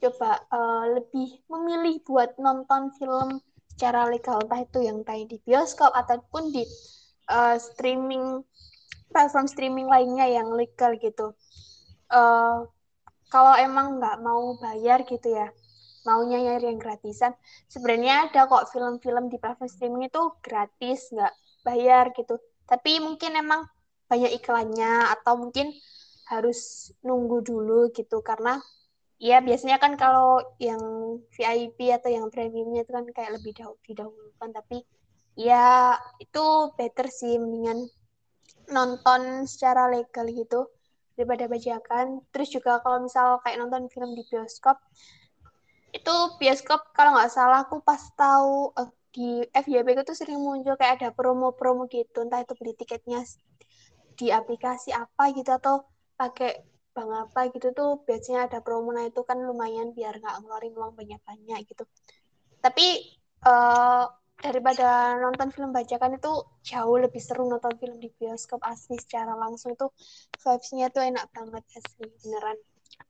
[0.00, 3.44] Coba uh, lebih memilih buat nonton film
[3.74, 6.66] secara legal entah itu yang tayang di bioskop ataupun di
[7.30, 8.42] uh, streaming
[9.10, 11.34] platform streaming lainnya yang legal gitu.
[12.10, 12.66] Uh,
[13.30, 15.54] kalau emang nggak mau bayar gitu ya,
[16.02, 17.30] maunya nyari yang gratisan,
[17.70, 22.38] sebenarnya ada kok film-film di platform streaming itu gratis, nggak bayar gitu.
[22.66, 23.66] Tapi mungkin emang
[24.10, 25.70] banyak iklannya atau mungkin
[26.30, 28.58] harus nunggu dulu gitu karena
[29.20, 30.80] Iya, biasanya kan kalau yang
[31.36, 33.52] VIP atau yang premiumnya itu kan kayak lebih
[33.84, 34.80] didahulukan, tapi
[35.36, 35.92] ya
[36.24, 36.44] itu
[36.80, 37.84] better sih, mendingan
[38.72, 40.72] nonton secara legal gitu
[41.20, 42.24] daripada bajakan.
[42.32, 44.80] Terus juga kalau misal kayak nonton film di bioskop,
[45.92, 50.96] itu bioskop kalau nggak salah aku pas tahu uh, di FYP itu sering muncul kayak
[50.96, 53.20] ada promo-promo gitu, entah itu beli tiketnya
[54.16, 55.84] di aplikasi apa gitu atau
[56.16, 58.90] pakai bank apa gitu tuh biasanya ada promo.
[58.90, 61.84] Nah itu kan lumayan biar nggak ngeluarin uang banyak-banyak gitu.
[62.60, 62.86] Tapi
[63.46, 64.04] uh,
[64.40, 66.32] daripada nonton film bajakan itu
[66.64, 69.86] jauh lebih seru nonton film di bioskop asli secara langsung itu
[70.40, 72.58] vibes-nya tuh enak banget asli beneran.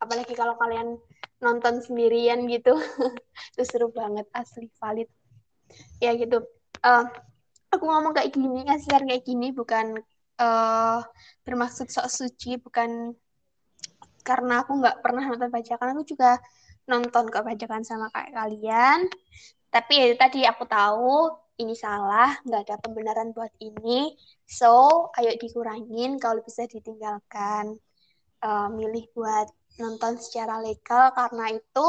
[0.02, 0.98] Apalagi kalau kalian
[1.40, 2.76] nonton sendirian gitu.
[3.56, 5.08] Itu seru banget asli valid.
[6.02, 6.44] Ya gitu.
[6.84, 7.06] Uh,
[7.70, 10.02] aku ngomong kayak gini ngasih kayak gini bukan
[10.42, 11.00] uh,
[11.46, 13.14] bermaksud sok suci bukan
[14.22, 16.40] karena aku nggak pernah nonton bajakan aku juga
[16.88, 19.06] nonton kok bajakan sama kayak kalian.
[19.70, 21.30] Tapi ya tadi aku tahu
[21.62, 24.16] ini salah nggak ada pembenaran buat ini.
[24.48, 27.78] So ayo dikurangin kalau bisa ditinggalkan.
[28.40, 31.86] Uh, milih buat nonton secara legal karena itu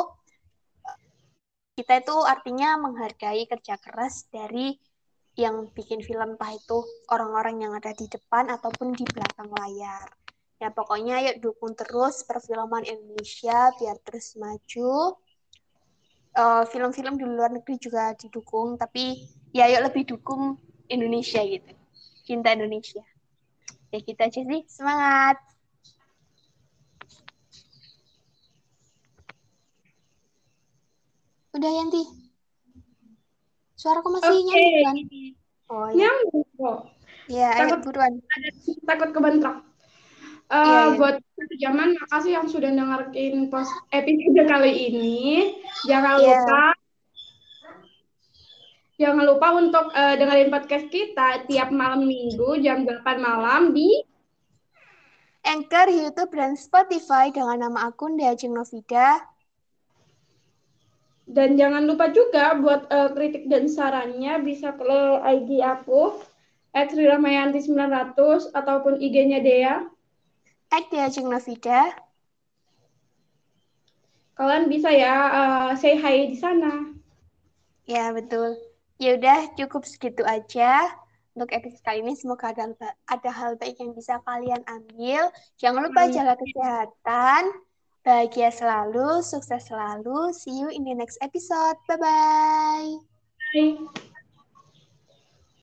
[1.80, 4.76] kita itu artinya menghargai kerja keras dari
[5.40, 10.21] yang bikin film entah itu orang-orang yang ada di depan ataupun di belakang layar
[10.62, 15.18] ya pokoknya yuk dukung terus perfilman Indonesia biar terus maju.
[16.32, 21.74] Film film-film di luar negeri juga didukung tapi ya yuk lebih dukung Indonesia gitu.
[22.22, 23.02] Cinta Indonesia.
[23.90, 24.62] Ya kita gitu aja sih.
[24.70, 25.42] Semangat!
[31.52, 32.06] Udah Yanti?
[33.76, 34.46] Suaraku masih okay.
[34.46, 34.96] nyambung kan?
[35.74, 36.80] Oh ya nyambung kok.
[37.28, 38.14] Ya ayo buruan.
[38.86, 39.71] takut kebentrok
[40.52, 40.98] Uh, iya, iya.
[41.00, 41.16] Buat
[41.64, 45.20] zaman, makasih yang sudah dengerin post episode kali ini.
[45.88, 46.44] Jangan yeah.
[46.44, 46.64] lupa
[49.02, 53.90] jangan lupa untuk uh, dengerin podcast kita tiap malam minggu jam 8 malam di
[55.42, 59.26] Anchor, YouTube, dan Spotify dengan nama akun Deajeng Novida.
[61.26, 66.22] Dan jangan lupa juga buat uh, kritik dan sarannya bisa ke IG aku
[66.78, 69.82] @riramayanti900 ataupun IG-nya Dea
[70.72, 71.92] Ek Diajeng Novida.
[74.40, 76.96] Kalian bisa ya uh, say hi di sana.
[77.84, 78.56] Ya, betul.
[78.96, 80.96] Ya udah cukup segitu aja
[81.36, 82.16] untuk episode kali ini.
[82.16, 82.72] Semoga ada,
[83.04, 85.28] ada hal baik yang bisa kalian ambil.
[85.60, 87.52] Jangan lupa jaga kesehatan.
[88.02, 90.34] Bahagia selalu, sukses selalu.
[90.34, 91.78] See you in the next episode.
[91.86, 92.98] Bye-bye.
[93.54, 94.11] Bye.